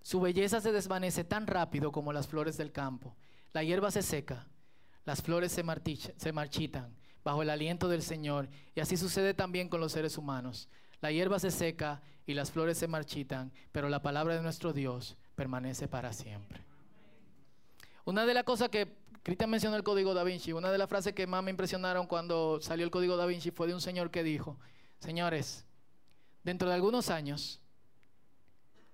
Su 0.01 0.19
belleza 0.19 0.61
se 0.61 0.71
desvanece 0.71 1.23
tan 1.23 1.47
rápido 1.47 1.91
como 1.91 2.13
las 2.13 2.27
flores 2.27 2.57
del 2.57 2.71
campo. 2.71 3.15
La 3.53 3.63
hierba 3.63 3.91
se 3.91 4.01
seca, 4.01 4.47
las 5.05 5.21
flores 5.21 5.51
se, 5.51 5.63
marchitan 5.63 6.95
bajo 7.23 7.41
el 7.41 7.49
aliento 7.49 7.87
del 7.87 8.01
Señor. 8.01 8.49
Y 8.75 8.79
así 8.79 8.97
sucede 8.97 9.33
también 9.33 9.69
con 9.69 9.79
los 9.79 9.91
seres 9.91 10.17
humanos. 10.17 10.69
La 11.01 11.11
hierba 11.11 11.39
se 11.39 11.51
seca 11.51 12.01
y 12.25 12.33
las 12.33 12.51
flores 12.51 12.77
se 12.77 12.87
marchitan, 12.87 13.51
pero 13.71 13.89
la 13.89 14.01
palabra 14.01 14.35
de 14.35 14.41
nuestro 14.41 14.73
Dios 14.73 15.17
permanece 15.35 15.87
para 15.87 16.13
siempre. 16.13 16.63
Una 18.05 18.25
de 18.25 18.33
las 18.33 18.43
cosas 18.43 18.69
que 18.69 18.95
Cristian 19.23 19.49
mencionó 19.49 19.75
el 19.75 19.83
código 19.83 20.13
da 20.13 20.23
Vinci, 20.23 20.51
una 20.53 20.71
de 20.71 20.77
las 20.77 20.89
frases 20.89 21.13
que 21.13 21.27
más 21.27 21.43
me 21.43 21.51
impresionaron 21.51 22.07
cuando 22.07 22.59
salió 22.61 22.85
el 22.85 22.91
código 22.91 23.17
da 23.17 23.27
Vinci 23.27 23.51
fue 23.51 23.67
de 23.67 23.75
un 23.75 23.81
señor 23.81 24.09
que 24.09 24.23
dijo, 24.23 24.57
señores, 24.99 25.65
dentro 26.43 26.69
de 26.69 26.75
algunos 26.75 27.09
años, 27.11 27.61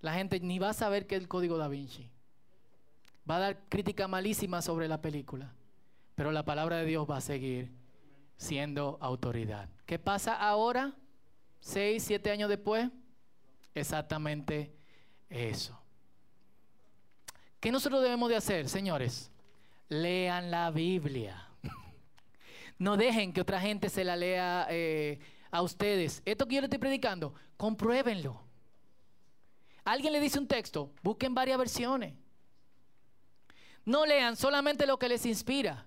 la 0.01 0.13
gente 0.13 0.39
ni 0.39 0.59
va 0.59 0.69
a 0.69 0.73
saber 0.73 1.07
qué 1.07 1.15
es 1.15 1.21
el 1.21 1.27
código 1.27 1.57
da 1.57 1.67
Vinci. 1.67 2.09
Va 3.29 3.37
a 3.37 3.39
dar 3.39 3.57
crítica 3.69 4.07
malísima 4.07 4.61
sobre 4.61 4.87
la 4.87 5.01
película, 5.01 5.53
pero 6.15 6.31
la 6.31 6.45
palabra 6.45 6.77
de 6.77 6.85
Dios 6.85 7.09
va 7.09 7.17
a 7.17 7.21
seguir 7.21 7.71
siendo 8.37 8.97
autoridad. 9.01 9.69
¿Qué 9.85 9.99
pasa 9.99 10.33
ahora? 10.33 10.93
Seis, 11.59 12.03
siete 12.03 12.31
años 12.31 12.49
después, 12.49 12.89
exactamente 13.73 14.71
eso. 15.29 15.77
¿Qué 17.59 17.71
nosotros 17.71 18.01
debemos 18.01 18.29
de 18.29 18.35
hacer, 18.35 18.69
señores? 18.69 19.31
Lean 19.89 20.51
la 20.51 20.71
Biblia. 20.71 21.43
No 22.79 22.95
dejen 22.95 23.33
que 23.33 23.41
otra 23.41 23.59
gente 23.59 23.89
se 23.89 24.03
la 24.03 24.15
lea 24.15 24.67
eh, 24.69 25.17
a 25.49 25.63
ustedes. 25.63 26.21
Esto 26.25 26.47
que 26.47 26.53
yo 26.53 26.61
le 26.61 26.67
estoy 26.67 26.77
predicando, 26.77 27.33
compruébenlo. 27.57 28.46
Alguien 29.87 30.11
le 30.11 30.19
dice 30.19 30.37
un 30.37 30.47
texto, 30.47 30.91
busquen 31.01 31.33
varias 31.33 31.57
versiones. 31.57 32.13
No 33.85 34.05
lean 34.05 34.35
solamente 34.35 34.85
lo 34.85 34.99
que 34.99 35.07
les 35.07 35.25
inspira. 35.25 35.85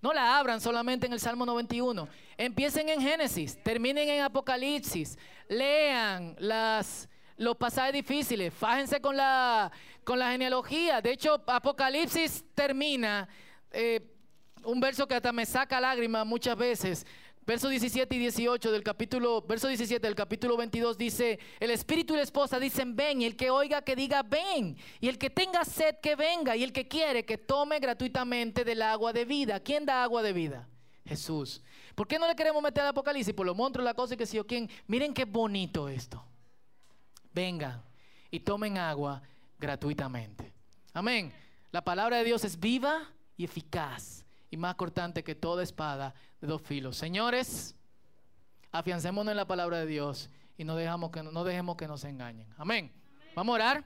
No 0.00 0.12
la 0.12 0.36
abran 0.36 0.60
solamente 0.60 1.06
en 1.06 1.12
el 1.12 1.20
Salmo 1.20 1.46
91. 1.46 2.08
Empiecen 2.36 2.88
en 2.88 3.00
Génesis, 3.00 3.62
terminen 3.62 4.08
en 4.08 4.22
Apocalipsis. 4.22 5.16
Lean 5.48 6.34
las, 6.40 7.08
los 7.36 7.56
pasajes 7.56 7.92
difíciles, 7.92 8.52
fájense 8.52 9.00
con 9.00 9.16
la, 9.16 9.70
genealogía. 10.04 11.00
De 11.00 11.12
hecho, 11.12 11.40
Apocalipsis 11.46 12.44
termina, 12.56 13.28
eh, 13.70 14.04
un 14.64 14.80
verso 14.80 15.06
que 15.06 15.14
hasta 15.14 15.30
me 15.30 15.46
saca 15.46 15.80
lágrimas 15.80 16.26
muchas 16.26 16.56
veces. 16.56 17.06
Verso 17.44 17.68
17 17.68 18.14
y 18.14 18.18
18 18.18 18.70
del 18.70 18.84
capítulo, 18.84 19.42
verso 19.42 19.66
17 19.66 20.06
del 20.06 20.14
capítulo 20.14 20.56
22 20.56 20.96
dice, 20.96 21.40
el 21.58 21.72
espíritu 21.72 22.14
y 22.14 22.18
la 22.18 22.22
esposa 22.22 22.60
dicen, 22.60 22.94
ven, 22.94 23.20
y 23.20 23.24
el 23.24 23.34
que 23.34 23.50
oiga 23.50 23.82
que 23.82 23.96
diga, 23.96 24.22
ven, 24.22 24.76
y 25.00 25.08
el 25.08 25.18
que 25.18 25.28
tenga 25.28 25.64
sed 25.64 25.96
que 26.00 26.14
venga, 26.14 26.54
y 26.54 26.62
el 26.62 26.72
que 26.72 26.86
quiere 26.86 27.24
que 27.24 27.38
tome 27.38 27.80
gratuitamente 27.80 28.64
del 28.64 28.80
agua 28.82 29.12
de 29.12 29.24
vida. 29.24 29.58
¿Quién 29.58 29.84
da 29.84 30.04
agua 30.04 30.22
de 30.22 30.32
vida? 30.32 30.68
Jesús. 31.04 31.62
¿Por 31.96 32.06
qué 32.06 32.16
no 32.16 32.28
le 32.28 32.36
queremos 32.36 32.62
meter 32.62 32.84
al 32.84 32.90
Apocalipsis? 32.90 33.34
Por 33.34 33.44
los 33.44 33.56
monstruos, 33.56 33.84
la 33.84 33.94
cosa 33.94 34.14
y 34.14 34.16
que 34.16 34.26
si 34.26 34.36
yo 34.36 34.46
quién. 34.46 34.70
Miren 34.86 35.12
qué 35.12 35.24
bonito 35.24 35.88
esto. 35.88 36.24
Vengan 37.32 37.82
y 38.30 38.38
tomen 38.38 38.78
agua 38.78 39.20
gratuitamente. 39.58 40.52
Amén. 40.92 41.32
La 41.72 41.82
palabra 41.82 42.18
de 42.18 42.24
Dios 42.24 42.44
es 42.44 42.58
viva 42.60 43.10
y 43.36 43.44
eficaz 43.44 44.21
y 44.52 44.58
más 44.58 44.74
cortante 44.74 45.24
que 45.24 45.34
toda 45.34 45.62
espada 45.62 46.14
de 46.42 46.46
dos 46.46 46.60
filos. 46.60 46.98
Señores, 46.98 47.74
afiancémonos 48.70 49.32
en 49.32 49.38
la 49.38 49.46
palabra 49.46 49.78
de 49.78 49.86
Dios 49.86 50.28
y 50.58 50.64
no, 50.64 50.76
dejamos 50.76 51.10
que, 51.10 51.22
no 51.22 51.42
dejemos 51.42 51.76
que 51.76 51.88
nos 51.88 52.04
engañen. 52.04 52.46
Amén. 52.58 52.92
Vamos 53.34 53.54
a 53.54 53.54
orar. 53.54 53.84